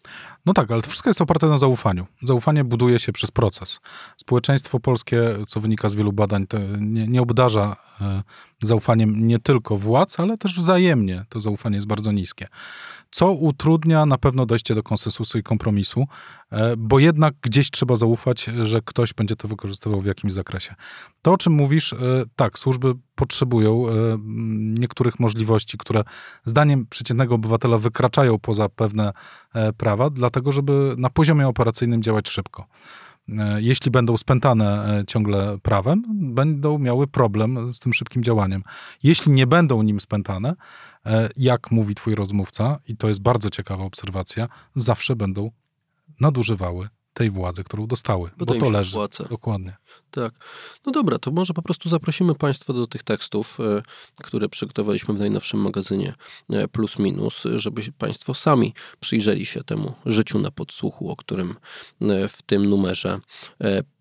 No 0.47 0.53
tak, 0.53 0.71
ale 0.71 0.83
to 0.83 0.91
wszystko 0.91 1.11
jest 1.11 1.21
oparte 1.21 1.47
na 1.47 1.59
zaufaniu. 1.59 2.07
Zaufanie 2.23 2.65
buduje 2.65 2.99
się 2.99 3.13
przez 3.13 3.31
proces. 3.31 3.81
Społeczeństwo 4.17 4.81
polskie, 4.81 5.23
co 5.49 5.61
wynika 5.61 5.89
z 5.89 5.95
wielu 5.95 6.13
badań, 6.13 6.47
nie, 6.81 7.09
nie 7.09 7.23
obdarza 7.23 7.77
e, 8.01 8.23
zaufaniem 8.63 9.27
nie 9.27 9.39
tylko 9.39 9.79
władz, 9.79 10.21
ale 10.21 10.39
też 10.39 10.59
wzajemnie. 10.59 11.25
To 11.29 11.41
zaufanie 11.41 11.77
jest 11.77 11.87
bardzo 11.87 12.13
niskie 12.13 12.49
co 13.15 13.33
utrudnia 13.33 14.07
na 14.07 14.19
pewno 14.19 14.47
dojście 14.47 14.75
do 14.75 14.83
konsensusu 14.83 15.39
i 15.39 15.43
kompromisu, 15.43 16.07
e, 16.51 16.77
bo 16.77 16.99
jednak 16.99 17.35
gdzieś 17.43 17.71
trzeba 17.71 17.97
zaufać, 17.97 18.51
że 18.63 18.81
ktoś 18.85 19.13
będzie 19.13 19.37
to 19.37 19.49
wykorzystywał 19.49 20.01
w 20.01 20.07
jakimś 20.07 20.33
zakresie. 20.33 20.75
To, 21.23 21.33
o 21.33 21.39
czym 21.39 21.53
mówisz, 21.53 21.93
e, 21.93 21.97
tak, 22.37 22.59
służby 22.59 22.95
potrzebują 23.15 23.85
niektórych 24.55 25.21
możliwości, 25.21 25.79
które 25.79 26.05
zdaniem 26.45 26.87
przeciętnego 26.87 27.35
obywatela 27.35 27.79
wykraczają 27.79 28.39
poza 28.39 28.69
pewne 28.69 29.13
prawa, 29.77 29.94
dlatego 30.11 30.53
żeby 30.53 30.95
na 30.99 31.11
poziomie 31.11 31.49
operacyjnym 31.49 32.03
działać 32.03 32.29
szybko. 32.29 32.67
E, 33.29 33.63
jeśli 33.63 33.91
będą 33.91 34.17
spętane 34.17 34.99
e, 35.01 35.05
ciągle 35.07 35.59
prawem, 35.59 36.05
będą 36.35 36.79
miały 36.79 37.07
problem 37.07 37.75
z 37.75 37.81
tym 37.81 37.95
szybkim 37.95 38.23
działaniem. 38.23 38.63
Jeśli 39.03 39.33
nie 39.33 39.47
będą 39.47 39.83
nim 39.83 40.01
spętane, 40.01 40.55
e, 41.07 41.29
jak 41.37 41.71
mówi 41.71 41.95
twój 41.95 42.15
rozmówca, 42.15 42.79
i 42.89 42.97
to 42.97 43.09
jest 43.09 43.23
bardzo 43.23 43.51
ciekawa 43.51 43.85
obserwacja, 43.85 44.49
zawsze 44.75 45.17
będą 45.17 45.51
nadużywały 46.21 46.89
tej 47.15 47.31
władzy, 47.31 47.65
którą 47.65 47.87
dostały, 47.87 48.31
bo, 48.39 48.47
bo 48.47 48.55
to 48.55 48.71
leży. 48.71 48.97
Dokładnie. 49.31 49.77
Tak. 50.11 50.35
No 50.87 50.93
dobra, 50.93 51.19
to 51.19 51.31
może 51.31 51.55
po 51.55 51.63
prostu 51.63 51.89
zaprosimy 51.89 52.35
Państwa 52.35 52.73
do 52.73 52.87
tych 52.87 53.03
tekstów, 53.03 53.59
e, 53.61 53.83
które 54.23 54.49
przygotowaliśmy 54.49 55.15
w 55.15 55.19
najnowszym 55.19 55.61
magazynie 55.61 56.15
e, 56.51 56.69
Plus 56.69 56.99
Minus, 56.99 57.43
żeby 57.57 57.83
Państwo 57.99 58.35
sami 58.35 58.75
przyjrzeli 59.01 59.47
się 59.47 59.65
temu 59.65 59.93
życiu 60.07 60.39
na 60.39 60.51
podsłuchu, 60.51 61.11
o 61.11 61.17
którym 61.17 61.55
e, 62.01 62.29
w 62.29 62.43
tym 62.43 62.71
numerze 62.71 63.21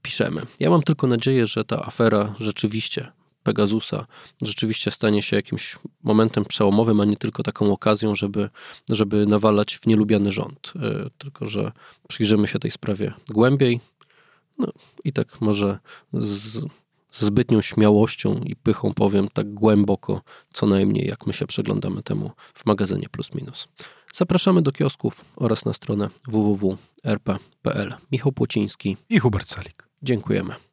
piszemy. 0.02 0.46
Ja 0.60 0.70
mam 0.70 0.84
tylko 0.84 1.08
nadzieję, 1.08 1.46
że 1.46 1.66
ta 1.66 1.86
afera 1.86 2.36
rzeczywiście 2.40 3.12
Pegasusa 3.44 4.06
rzeczywiście 4.42 4.92
stanie 4.92 5.22
się 5.22 5.36
jakimś 5.36 5.78
momentem 6.04 6.46
przełomowym, 6.46 7.02
a 7.02 7.06
nie 7.06 7.18
tylko 7.18 7.44
taką 7.44 7.72
okazją, 7.72 8.16
żeby, 8.16 8.50
żeby 8.90 9.26
nawalać 9.26 9.76
w 9.78 9.88
nielubiany 9.88 10.32
rząd. 10.32 10.74
E, 10.76 11.10
tylko, 11.18 11.46
że 11.46 11.72
przyjrzymy 12.08 12.48
się 12.48 12.60
tej 12.60 12.72
sprawie 12.72 13.14
głębiej. 13.30 13.80
No 14.58 14.68
i 15.04 15.14
tak 15.14 15.42
może 15.42 15.80
z, 16.14 16.66
z 17.10 17.22
zbytnią 17.22 17.62
śmiałością 17.62 18.42
i 18.46 18.56
pychą 18.56 18.94
powiem 18.94 19.28
tak 19.34 19.54
głęboko, 19.54 20.22
co 20.54 20.66
najmniej 20.66 21.08
jak 21.08 21.28
my 21.28 21.34
się 21.34 21.48
przeglądamy 21.48 22.04
temu 22.04 22.32
w 22.54 22.66
magazynie 22.66 23.10
Plus 23.10 23.34
Minus. 23.34 23.68
Zapraszamy 24.14 24.62
do 24.62 24.72
kiosków 24.72 25.26
oraz 25.36 25.66
na 25.66 25.74
stronę 25.74 26.10
www.rp.pl. 26.28 27.94
Michał 28.12 28.32
Płociński 28.32 28.98
i 29.10 29.20
Hubert 29.20 29.50
Salik. 29.50 29.88
Dziękujemy. 30.04 30.73